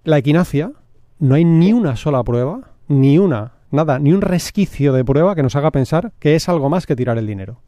La 0.03 0.17
equinacia, 0.17 0.71
no 1.19 1.35
hay 1.35 1.45
ni 1.45 1.71
una 1.71 1.95
sola 1.95 2.21
prueba, 2.23 2.59
ni 2.89 3.17
una, 3.17 3.53
nada, 3.71 3.99
ni 3.99 4.13
un 4.13 4.21
resquicio 4.21 4.93
de 4.93 5.03
prueba 5.05 5.35
que 5.35 5.43
nos 5.43 5.55
haga 5.55 5.71
pensar 5.71 6.11
que 6.19 6.35
es 6.35 6.49
algo 6.49 6.69
más 6.69 6.85
que 6.85 6.95
tirar 6.95 7.17
el 7.17 7.27
dinero. 7.27 7.59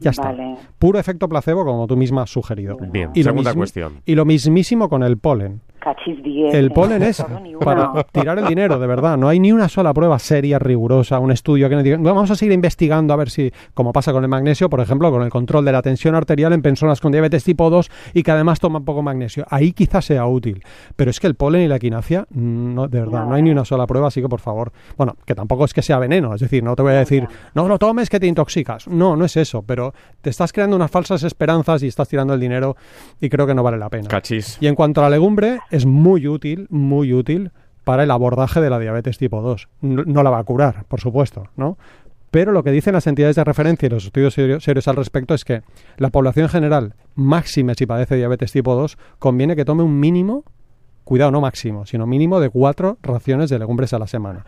Ya 0.00 0.10
está. 0.10 0.24
Vale. 0.24 0.56
Puro 0.78 0.98
efecto 0.98 1.28
placebo, 1.28 1.64
como 1.64 1.86
tú 1.86 1.96
misma 1.96 2.22
has 2.22 2.30
sugerido. 2.30 2.76
Bien, 2.76 3.10
Y 3.14 3.22
lo 3.22 3.30
segunda 3.30 3.54
cuestión. 3.54 4.00
Y 4.04 4.14
lo 4.14 4.24
mismísimo 4.24 4.88
con 4.88 5.02
el 5.02 5.18
polen. 5.18 5.60
Cachis 5.82 6.22
10. 6.22 6.54
El 6.54 6.66
eh, 6.66 6.70
polen 6.70 7.00
no 7.00 7.06
es 7.06 7.24
para 7.60 7.92
tirar 8.12 8.38
el 8.38 8.46
dinero, 8.46 8.78
de 8.78 8.86
verdad. 8.86 9.18
No 9.18 9.28
hay 9.28 9.40
ni 9.40 9.50
una 9.50 9.68
sola 9.68 9.92
prueba 9.92 10.18
seria, 10.20 10.58
rigurosa, 10.58 11.18
un 11.18 11.32
estudio 11.32 11.68
que 11.68 11.74
nos 11.74 11.82
diga, 11.82 11.96
vamos 12.00 12.30
a 12.30 12.36
seguir 12.36 12.52
investigando 12.52 13.12
a 13.12 13.16
ver 13.16 13.30
si, 13.30 13.52
como 13.74 13.92
pasa 13.92 14.12
con 14.12 14.22
el 14.22 14.28
magnesio, 14.28 14.70
por 14.70 14.80
ejemplo, 14.80 15.10
con 15.10 15.22
el 15.22 15.30
control 15.30 15.64
de 15.64 15.72
la 15.72 15.82
tensión 15.82 16.14
arterial 16.14 16.52
en 16.52 16.62
personas 16.62 17.00
con 17.00 17.10
diabetes 17.10 17.42
tipo 17.42 17.68
2 17.68 17.90
y 18.14 18.22
que 18.22 18.30
además 18.30 18.60
toman 18.60 18.84
poco 18.84 19.02
magnesio. 19.02 19.44
Ahí 19.50 19.72
quizás 19.72 20.04
sea 20.04 20.24
útil. 20.26 20.62
Pero 20.94 21.10
es 21.10 21.18
que 21.18 21.26
el 21.26 21.34
polen 21.34 21.62
y 21.62 21.68
la 21.68 21.76
equinacia, 21.76 22.26
no, 22.30 22.86
de 22.86 23.00
verdad, 23.00 23.26
no 23.26 23.34
hay 23.34 23.42
ni 23.42 23.50
una 23.50 23.64
sola 23.64 23.86
prueba, 23.88 24.06
así 24.06 24.22
que 24.22 24.28
por 24.28 24.40
favor, 24.40 24.72
bueno, 24.96 25.16
que 25.26 25.34
tampoco 25.34 25.64
es 25.64 25.74
que 25.74 25.82
sea 25.82 25.98
veneno, 25.98 26.34
es 26.34 26.40
decir, 26.40 26.62
no 26.62 26.76
te 26.76 26.82
voy 26.82 26.92
a 26.92 26.98
decir, 26.98 27.26
no 27.54 27.66
lo 27.66 27.78
tomes 27.78 28.08
que 28.08 28.20
te 28.20 28.28
intoxicas. 28.28 28.86
No, 28.86 29.16
no 29.16 29.24
es 29.24 29.36
eso, 29.36 29.62
pero 29.62 29.94
te 30.20 30.30
estás 30.30 30.52
creando 30.52 30.76
unas 30.76 30.92
falsas 30.92 31.24
esperanzas 31.24 31.82
y 31.82 31.88
estás 31.88 32.08
tirando 32.08 32.34
el 32.34 32.40
dinero 32.40 32.76
y 33.20 33.28
creo 33.28 33.48
que 33.48 33.54
no 33.54 33.64
vale 33.64 33.78
la 33.78 33.90
pena. 33.90 34.08
Cachis. 34.08 34.58
Y 34.60 34.68
en 34.68 34.76
cuanto 34.76 35.00
a 35.00 35.04
la 35.04 35.10
legumbre, 35.10 35.58
es 35.72 35.86
muy 35.86 36.28
útil, 36.28 36.66
muy 36.70 37.12
útil 37.12 37.50
para 37.84 38.04
el 38.04 38.10
abordaje 38.12 38.60
de 38.60 38.70
la 38.70 38.78
diabetes 38.78 39.18
tipo 39.18 39.42
2. 39.42 39.68
No, 39.80 40.04
no 40.04 40.22
la 40.22 40.30
va 40.30 40.38
a 40.38 40.44
curar, 40.44 40.84
por 40.86 41.00
supuesto, 41.00 41.48
¿no? 41.56 41.76
Pero 42.30 42.52
lo 42.52 42.62
que 42.62 42.70
dicen 42.70 42.94
las 42.94 43.06
entidades 43.06 43.36
de 43.36 43.44
referencia 43.44 43.86
y 43.86 43.90
los 43.90 44.04
estudios 44.06 44.32
serio- 44.34 44.60
serios 44.60 44.86
al 44.88 44.96
respecto 44.96 45.34
es 45.34 45.44
que 45.44 45.62
la 45.98 46.10
población 46.10 46.44
en 46.44 46.48
general, 46.50 46.94
máxime 47.14 47.74
si 47.74 47.84
padece 47.86 48.16
diabetes 48.16 48.52
tipo 48.52 48.74
2, 48.74 48.96
conviene 49.18 49.56
que 49.56 49.64
tome 49.64 49.82
un 49.82 49.98
mínimo, 50.00 50.44
cuidado, 51.04 51.30
no 51.32 51.40
máximo, 51.40 51.84
sino 51.84 52.06
mínimo 52.06 52.38
de 52.40 52.48
cuatro 52.48 52.96
raciones 53.02 53.50
de 53.50 53.58
legumbres 53.58 53.92
a 53.92 53.98
la 53.98 54.06
semana. 54.06 54.46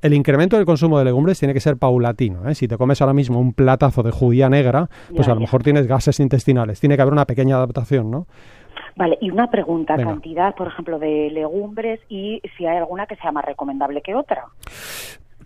El 0.00 0.14
incremento 0.14 0.56
del 0.56 0.64
consumo 0.64 0.96
de 1.00 1.04
legumbres 1.04 1.40
tiene 1.40 1.52
que 1.52 1.60
ser 1.60 1.76
paulatino. 1.76 2.48
¿eh? 2.48 2.54
Si 2.54 2.68
te 2.68 2.78
comes 2.78 3.00
ahora 3.02 3.12
mismo 3.14 3.40
un 3.40 3.52
platazo 3.52 4.04
de 4.04 4.12
judía 4.12 4.48
negra, 4.48 4.88
pues 5.14 5.26
a 5.26 5.34
lo 5.34 5.40
mejor 5.40 5.64
tienes 5.64 5.88
gases 5.88 6.20
intestinales. 6.20 6.78
Tiene 6.78 6.94
que 6.94 7.02
haber 7.02 7.12
una 7.12 7.24
pequeña 7.26 7.56
adaptación, 7.56 8.08
¿no? 8.08 8.28
Vale, 8.98 9.16
y 9.20 9.30
una 9.30 9.48
pregunta, 9.48 9.94
Venga. 9.94 10.10
cantidad, 10.10 10.56
por 10.56 10.66
ejemplo, 10.66 10.98
de 10.98 11.30
legumbres 11.30 12.00
y 12.08 12.42
si 12.56 12.66
hay 12.66 12.78
alguna 12.78 13.06
que 13.06 13.14
sea 13.14 13.30
más 13.30 13.44
recomendable 13.44 14.02
que 14.02 14.16
otra. 14.16 14.46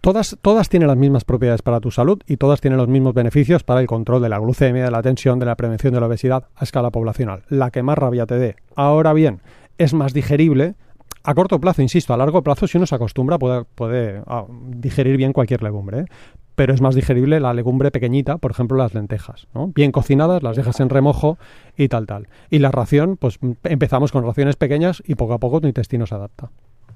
Todas, 0.01 0.39
todas 0.41 0.71
tienen 0.71 0.89
las 0.89 0.97
mismas 0.97 1.25
propiedades 1.25 1.61
para 1.61 1.79
tu 1.79 1.91
salud 1.91 2.19
y 2.27 2.39
todas 2.39 2.63
tienen 2.63 2.79
los 2.79 2.89
mismos 2.89 3.13
beneficios 3.13 3.63
para 3.63 3.81
el 3.81 3.87
control 3.87 4.23
de 4.23 4.31
la 4.31 4.39
glucemia, 4.39 4.85
de 4.85 4.91
la 4.91 5.03
tensión, 5.03 5.39
de 5.39 5.45
la 5.45 5.55
prevención 5.55 5.93
de 5.93 6.01
la 6.01 6.07
obesidad 6.07 6.49
a 6.57 6.65
escala 6.65 6.91
poblacional. 6.91 7.43
La 7.51 7.71
que 7.71 7.83
más 7.83 7.99
rabia 7.99 8.25
te 8.25 8.39
dé. 8.39 8.57
Ahora 8.75 9.13
bien, 9.13 9.43
es 9.77 9.93
más 9.93 10.15
digerible. 10.15 10.75
A 11.23 11.35
corto 11.35 11.61
plazo, 11.61 11.83
insisto, 11.83 12.15
a 12.15 12.17
largo 12.17 12.43
plazo, 12.43 12.67
si 12.67 12.79
uno 12.79 12.87
se 12.87 12.95
acostumbra, 12.95 13.39
puede, 13.39 13.65
puede 13.65 14.23
ah, 14.27 14.47
digerir 14.49 15.19
bien 15.19 15.35
cualquier 15.35 15.63
legumbre. 15.63 16.01
¿eh? 16.01 16.05
Pero 16.55 16.75
es 16.75 16.81
más 16.81 16.95
digerible 16.95 17.41
la 17.41 17.55
legumbre 17.55 17.91
pequeñita, 17.91 18.39
por 18.39 18.51
ejemplo, 18.51 18.77
las 18.77 18.95
lentejas. 18.95 19.49
¿no? 19.55 19.69
Bien 19.69 19.93
cocinadas, 19.93 20.43
las 20.43 20.57
dejas 20.57 20.81
en 20.81 20.91
remojo 20.91 21.39
y 21.77 21.89
tal, 21.89 22.07
tal. 22.07 22.29
Y 22.51 22.59
la 22.59 22.71
ración, 22.71 23.17
pues 23.17 23.39
empezamos 23.65 24.13
con 24.13 24.25
raciones 24.25 24.57
pequeñas 24.57 25.03
y 25.07 25.15
poco 25.15 25.35
a 25.35 25.39
poco 25.39 25.61
tu 25.61 25.67
intestino 25.67 26.07
se 26.07 26.15
adapta. 26.15 26.51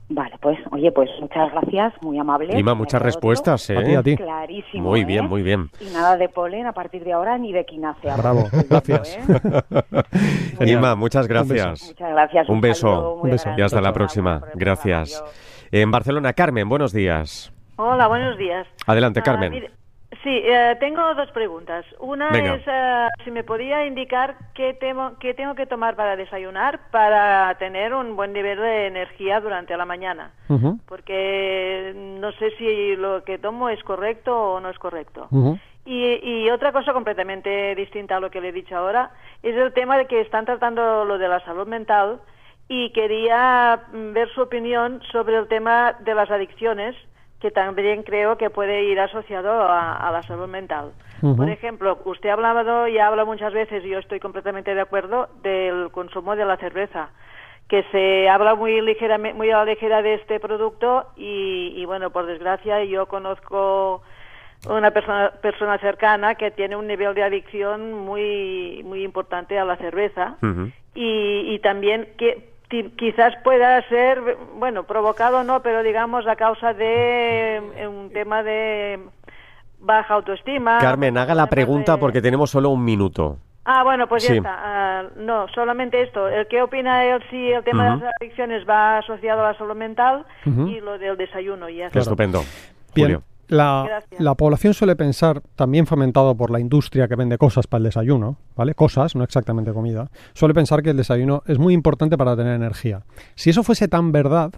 Vale, 0.08 0.36
pues, 0.40 0.56
oye, 0.70 0.92
pues 0.92 1.10
muchas 1.20 1.50
gracias, 1.50 1.92
muy 2.00 2.16
amable. 2.16 2.56
Ima, 2.56 2.74
muchas 2.74 3.02
respuestas, 3.02 3.68
¿eh? 3.70 3.76
A 3.76 3.82
ti, 3.82 3.94
a 3.94 4.02
ti. 4.04 4.16
Clarísimo. 4.16 4.90
Muy 4.90 5.00
¿eh? 5.00 5.04
bien, 5.04 5.28
muy 5.28 5.42
bien. 5.42 5.68
Y 5.80 5.92
nada 5.92 6.16
de 6.16 6.28
polen 6.28 6.66
a 6.66 6.72
partir 6.72 7.02
de 7.02 7.12
ahora 7.12 7.36
ni 7.38 7.52
de 7.52 7.64
quinacea. 7.64 8.16
Bravo, 8.16 8.44
gracias. 8.70 9.18
¿eh? 9.18 10.64
Ima, 10.66 10.94
muchas 10.94 11.26
gracias. 11.26 11.88
Muchas 11.88 12.10
gracias. 12.10 12.48
Un 12.48 12.60
beso. 12.60 13.14
Un 13.14 13.30
beso. 13.30 13.50
Y 13.56 13.62
hasta 13.62 13.80
la 13.80 13.92
próxima. 13.92 14.42
Gracias. 14.54 15.24
En 15.72 15.90
Barcelona, 15.90 16.34
Carmen, 16.34 16.68
buenos 16.68 16.92
días. 16.92 17.52
Hola, 17.76 18.06
buenos 18.08 18.38
días. 18.38 18.66
Adelante, 18.86 19.20
Ah, 19.20 19.22
Carmen. 19.22 19.52
mire, 19.52 19.70
sí, 20.22 20.40
eh, 20.44 20.76
tengo 20.80 21.14
dos 21.14 21.30
preguntas. 21.32 21.84
Una 22.00 22.30
Venga. 22.30 22.54
es 22.54 22.62
eh, 22.66 23.08
si 23.24 23.30
me 23.30 23.44
podía 23.44 23.84
indicar 23.86 24.34
qué, 24.54 24.78
temo- 24.78 25.18
qué 25.18 25.34
tengo 25.34 25.54
que 25.54 25.66
tomar 25.66 25.94
para 25.94 26.16
desayunar 26.16 26.80
para 26.90 27.54
tener 27.58 27.92
un 27.92 28.16
buen 28.16 28.32
nivel 28.32 28.58
de 28.58 28.86
energía 28.86 29.40
durante 29.40 29.76
la 29.76 29.84
mañana. 29.84 30.30
Porque 30.86 31.92
no 31.94 32.32
sé 32.32 32.50
si 32.56 32.96
lo 32.96 33.24
que 33.24 33.38
tomo 33.38 33.68
es 33.68 33.82
correcto 33.82 34.54
o 34.54 34.60
no 34.60 34.70
es 34.70 34.78
correcto. 34.78 35.28
Y, 35.84 36.18
y 36.22 36.50
otra 36.50 36.72
cosa 36.72 36.92
completamente 36.92 37.74
distinta 37.74 38.16
a 38.16 38.20
lo 38.20 38.30
que 38.30 38.40
le 38.40 38.48
he 38.48 38.52
dicho 38.52 38.76
ahora 38.76 39.10
es 39.42 39.54
el 39.54 39.72
tema 39.72 39.96
de 39.98 40.06
que 40.06 40.20
están 40.20 40.44
tratando 40.44 41.04
lo 41.04 41.18
de 41.18 41.28
la 41.28 41.40
salud 41.44 41.66
mental 41.68 42.20
y 42.68 42.90
quería 42.90 43.82
mm, 43.92 44.12
ver 44.12 44.28
su 44.30 44.40
opinión 44.42 45.00
sobre 45.12 45.36
el 45.36 45.46
tema 45.46 45.94
de 46.00 46.14
las 46.14 46.28
adicciones 46.30 46.96
que 47.40 47.50
también 47.50 48.02
creo 48.02 48.36
que 48.38 48.50
puede 48.50 48.84
ir 48.84 48.98
asociado 48.98 49.50
a, 49.62 49.96
a 49.96 50.10
la 50.10 50.22
salud 50.22 50.48
mental. 50.48 50.92
Por 51.20 51.48
ejemplo, 51.48 51.98
usted 52.04 52.28
ha 52.28 52.34
hablado 52.34 52.88
y 52.88 52.98
habla 52.98 53.24
muchas 53.24 53.52
veces, 53.52 53.84
y 53.84 53.88
yo 53.88 53.98
estoy 53.98 54.20
completamente 54.20 54.74
de 54.74 54.80
acuerdo, 54.80 55.28
del 55.42 55.90
consumo 55.90 56.36
de 56.36 56.44
la 56.44 56.56
cerveza 56.56 57.10
que 57.68 57.82
se 57.90 58.28
habla 58.28 58.54
muy 58.54 58.80
ligeramente, 58.80 59.36
muy 59.36 59.50
a 59.50 59.58
la 59.58 59.64
ligera 59.64 60.00
de 60.02 60.14
este 60.14 60.38
producto 60.38 61.06
y, 61.16 61.72
y, 61.76 61.84
bueno, 61.84 62.10
por 62.10 62.26
desgracia 62.26 62.84
yo 62.84 63.06
conozco 63.06 64.02
una 64.68 64.90
persona, 64.92 65.32
persona 65.42 65.78
cercana 65.78 66.36
que 66.36 66.50
tiene 66.50 66.76
un 66.76 66.86
nivel 66.86 67.14
de 67.14 67.22
adicción 67.22 67.92
muy 67.92 68.82
muy 68.84 69.04
importante 69.04 69.58
a 69.58 69.64
la 69.64 69.76
cerveza 69.76 70.36
y, 70.94 71.54
y 71.54 71.58
también 71.58 72.08
que 72.16 72.55
quizás 72.68 73.34
pueda 73.44 73.80
ser 73.88 74.20
bueno 74.56 74.84
provocado 74.84 75.38
o 75.38 75.44
no 75.44 75.62
pero 75.62 75.82
digamos 75.82 76.26
a 76.26 76.36
causa 76.36 76.72
de 76.74 77.56
eh, 77.76 77.86
un 77.88 78.10
tema 78.12 78.42
de 78.42 78.98
baja 79.78 80.14
autoestima 80.14 80.78
Carmen, 80.78 81.16
haga 81.18 81.34
la 81.34 81.46
pregunta 81.46 81.92
de- 81.92 81.98
porque 81.98 82.20
tenemos 82.22 82.50
solo 82.50 82.70
un 82.70 82.84
minuto. 82.84 83.38
Ah, 83.68 83.82
bueno, 83.82 84.06
pues 84.06 84.22
ya 84.22 84.30
Sí. 84.30 84.36
está. 84.36 84.54
Ah, 84.58 85.02
no, 85.16 85.48
solamente 85.48 86.00
esto. 86.00 86.28
El 86.28 86.46
¿Qué 86.46 86.62
opina 86.62 87.04
él 87.04 87.20
si 87.30 87.50
el 87.50 87.64
tema 87.64 87.96
de 87.96 88.04
las 88.04 88.14
adicciones 88.20 88.64
va 88.68 88.98
asociado 88.98 89.44
a 89.44 89.50
la 89.52 89.58
salud 89.58 89.74
mental 89.74 90.24
y 90.44 90.78
lo 90.80 90.98
del 90.98 91.16
desayuno? 91.16 91.68
Y 91.68 91.78
ya 91.78 91.86
está. 91.88 91.98
Estupendo. 91.98 92.42
Bien, 92.94 93.06
Julio. 93.08 93.22
La, 93.48 94.34
población 94.36 94.74
suele 94.74 94.96
pensar, 94.96 95.42
también 95.54 95.86
fomentado 95.86 96.34
por 96.36 96.50
la 96.50 96.60
industria 96.60 97.08
que 97.08 97.16
vende 97.16 97.38
cosas 97.38 97.66
para 97.66 97.78
el 97.78 97.84
desayuno, 97.84 98.38
¿vale? 98.56 98.74
Cosas, 98.74 99.14
no 99.14 99.24
exactamente 99.24 99.72
comida, 99.72 100.10
suele 100.34 100.54
pensar 100.54 100.82
que 100.82 100.90
el 100.90 100.96
desayuno 100.96 101.42
es 101.46 101.58
muy 101.58 101.74
importante 101.74 102.18
para 102.18 102.36
tener 102.36 102.54
energía. 102.54 103.02
Si 103.34 103.50
eso 103.50 103.62
fuese 103.62 103.88
tan 103.88 104.12
verdad, 104.12 104.52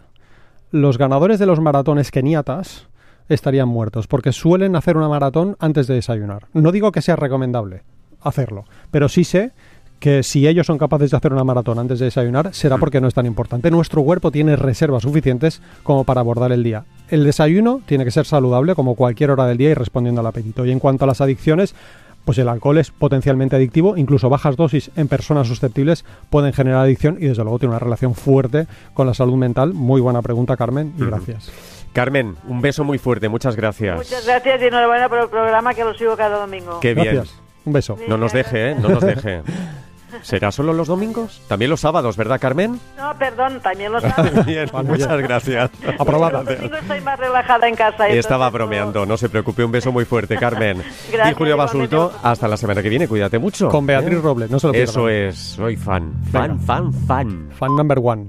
los 0.71 0.99
ganadores 0.99 1.39
de 1.39 1.47
los 1.47 1.61
maratones 1.61 2.11
keniatas 2.11 2.89
estarían 3.29 3.69
muertos, 3.69 4.07
porque 4.07 4.33
suelen 4.33 4.77
hacer 4.77 4.97
una 4.97 5.09
maratón 5.09 5.57
antes 5.61 5.87
de 5.87 5.95
desayunar. 5.95 6.47
No 6.53 6.73
digo 6.73 6.93
que 6.93 7.03
sea 7.03 7.17
recomendable 7.17 7.83
hacerlo, 8.21 8.65
pero 8.91 9.09
sí 9.09 9.25
sé 9.25 9.53
que 10.01 10.23
si 10.23 10.47
ellos 10.47 10.67
son 10.67 10.79
capaces 10.79 11.11
de 11.11 11.17
hacer 11.17 11.33
una 11.33 11.45
maratón 11.45 11.79
antes 11.79 11.99
de 11.99 12.07
desayunar, 12.07 12.55
será 12.55 12.79
porque 12.79 13.01
no 13.01 13.09
es 13.09 13.15
tan 13.15 13.27
importante. 13.27 13.71
Nuestro 13.71 14.03
cuerpo 14.03 14.31
tiene 14.31 14.57
reservas 14.57 15.03
suficientes 15.03 15.61
como 15.83 16.05
para 16.05 16.21
abordar 16.21 16.53
el 16.53 16.63
día. 16.63 16.85
El 17.11 17.25
desayuno 17.25 17.81
tiene 17.87 18.05
que 18.05 18.11
ser 18.11 18.27
saludable 18.27 18.75
como 18.75 18.95
cualquier 18.95 19.31
hora 19.31 19.47
del 19.47 19.59
día 19.59 19.71
y 19.71 19.75
respondiendo 19.75 20.21
al 20.21 20.27
apetito. 20.27 20.65
Y 20.67 20.71
en 20.71 20.79
cuanto 20.79 21.05
a 21.05 21.07
las 21.07 21.21
adicciones, 21.21 21.75
pues 22.25 22.37
el 22.37 22.49
alcohol 22.49 22.77
es 22.77 22.91
potencialmente 22.91 23.57
adictivo, 23.57 23.97
incluso 23.97 24.29
bajas 24.29 24.57
dosis 24.57 24.91
en 24.97 25.09
personas 25.09 25.49
susceptibles 25.49 26.05
pueden 26.29 26.53
generar 26.53 26.83
adicción 26.83 27.17
y 27.19 27.27
desde 27.27 27.43
luego 27.43 27.59
tiene 27.59 27.71
una 27.71 27.79
relación 27.79 28.15
fuerte 28.15 28.67
con 28.93 29.07
la 29.07 29.15
salud 29.15 29.37
mental. 29.37 29.73
Muy 29.73 30.03
buena 30.03 30.21
pregunta, 30.21 30.57
Carmen, 30.57 30.93
y 30.99 31.05
gracias. 31.07 31.51
Carmen, 31.95 32.37
un 32.47 32.61
beso 32.61 32.85
muy 32.85 32.99
fuerte, 32.99 33.31
muchas 33.31 33.57
gracias. 33.57 33.97
Muchas 33.97 34.27
gracias 34.27 34.61
y 34.61 34.67
enhorabuena 34.67 35.09
por 35.09 35.21
el 35.21 35.29
programa 35.29 35.73
que 35.73 35.85
lo 35.85 35.95
sigo 35.95 36.17
cada 36.17 36.39
domingo. 36.39 36.81
Qué 36.81 36.93
bien. 36.93 37.23
Un 37.65 37.73
beso. 37.73 37.97
No 38.09 38.19
nos 38.19 38.33
deje, 38.35 38.73
¿eh? 38.73 38.75
No 38.75 38.89
nos 38.91 39.01
deje. 39.01 39.43
¿Será 40.23 40.51
solo 40.53 40.73
los 40.73 40.89
domingos? 40.89 41.43
También 41.49 41.71
los 41.71 41.81
sábados, 41.81 42.17
¿verdad, 42.17 42.41
Carmen? 42.41 42.81
No, 42.97 43.17
perdón, 43.19 43.61
también 43.61 43.93
lo 43.93 44.01
sabes. 44.03 44.45
Bien, 44.47 44.69
muchas 44.85 45.19
gracias. 45.21 45.71
Aprobada. 45.99 46.43
Los 46.43 46.57
domingos 46.57 46.79
estoy 46.81 47.01
más 47.01 47.19
relajada 47.19 47.69
en 47.69 47.75
casa. 47.75 48.09
Estaba 48.09 48.47
entonces, 48.47 48.53
bromeando, 48.53 49.07
no 49.07 49.17
se 49.17 49.29
preocupe, 49.29 49.65
un 49.65 49.73
beso 49.73 49.93
muy 49.93 50.05
fuerte, 50.05 50.37
Carmen. 50.37 50.79
Gracias, 51.13 51.31
y 51.31 51.35
Julio. 51.35 51.57
Basulto, 51.57 52.13
hasta 52.23 52.49
la 52.49 52.57
semana 52.57 52.83
que 52.83 52.89
viene, 52.89 53.09
cuídate 53.09 53.39
mucho. 53.39 53.69
Con 53.69 53.87
Beatriz 53.87 54.19
¿eh? 54.19 54.23
Robles, 54.23 54.51
no 54.51 54.59
se 54.59 54.67
lo 54.69 54.73
pierdan. 54.73 54.91
Eso 54.91 55.09
es, 55.09 55.37
soy 55.37 55.77
fan, 55.77 56.13
fan, 56.33 56.51
Venga. 56.53 56.65
fan, 56.65 56.93
fan. 56.93 57.49
Fan 57.59 57.77
number 57.77 57.99
one. 58.03 58.27